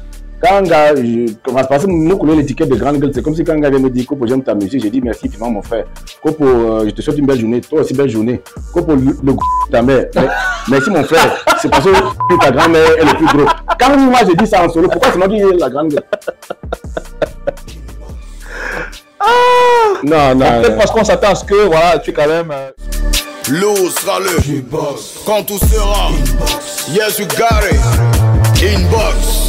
Quand 0.42 0.56
un 0.56 0.62
gars, 0.62 0.94
je, 0.96 1.32
parce 1.68 1.84
que 1.84 1.90
nous 1.90 2.16
connaissons 2.16 2.38
l'étiquette 2.38 2.68
de 2.68 2.74
grande 2.76 2.98
gueule, 2.98 3.12
c'est 3.14 3.22
comme 3.22 3.34
si 3.34 3.44
quand 3.44 3.52
un 3.52 3.60
gars 3.60 3.70
vient 3.70 3.78
me 3.78 3.90
dire 3.90 4.06
Copo, 4.06 4.26
j'aime 4.26 4.42
ta 4.42 4.54
musique, 4.54 4.82
j'ai 4.82 4.90
dit 4.90 5.00
merci, 5.00 5.28
finalement, 5.28 5.52
mon 5.56 5.62
frère. 5.62 5.84
Copo, 6.22 6.44
euh, 6.44 6.84
je 6.86 6.90
te 6.90 7.02
souhaite 7.02 7.18
une 7.18 7.26
belle 7.26 7.38
journée, 7.40 7.60
toi 7.60 7.80
aussi 7.82 7.94
belle 7.94 8.08
journée. 8.10 8.40
Copo, 8.72 8.94
le, 8.94 9.16
le 9.22 9.32
ta 9.70 9.82
mère. 9.82 10.06
Mais- 10.14 10.28
merci, 10.68 10.90
mon 10.90 11.04
frère. 11.04 11.44
C'est 11.60 11.70
parce 11.70 11.84
que 11.84 11.90
ta 12.44 12.50
grand-mère 12.50 12.90
est 12.98 13.04
le 13.04 13.14
plus 13.14 13.26
gros. 13.26 13.48
Quand 13.78 13.96
moi, 13.98 14.20
j'ai 14.26 14.34
dit 14.34 14.46
ça 14.46 14.64
en 14.64 14.68
solo, 14.68 14.88
pourquoi 14.88 15.12
c'est 15.12 15.18
moi 15.18 15.28
qui 15.28 15.36
ai 15.36 15.52
la 15.56 15.70
grande 15.70 15.88
gueule? 15.88 16.02
Non, 20.04 20.34
non. 20.34 20.46
Peut-être 20.60 20.70
non. 20.72 20.78
parce 20.78 20.90
qu'on 20.90 21.04
s'attend 21.04 21.30
à 21.30 21.34
ce 21.36 21.44
que 21.44 21.66
voilà, 21.66 21.98
tu 21.98 22.10
es 22.10 22.12
quand 22.12 22.26
même. 22.26 22.50
euh, 22.50 22.70
L'eau 23.48 23.74
sera 23.88 24.18
le 24.20 24.62
Quand 25.26 25.42
tout 25.44 25.58
sera 25.58 26.10
Yes, 26.92 27.18
you 27.18 27.26
got 27.26 27.62
it 27.70 27.80
Inbox 28.62 29.41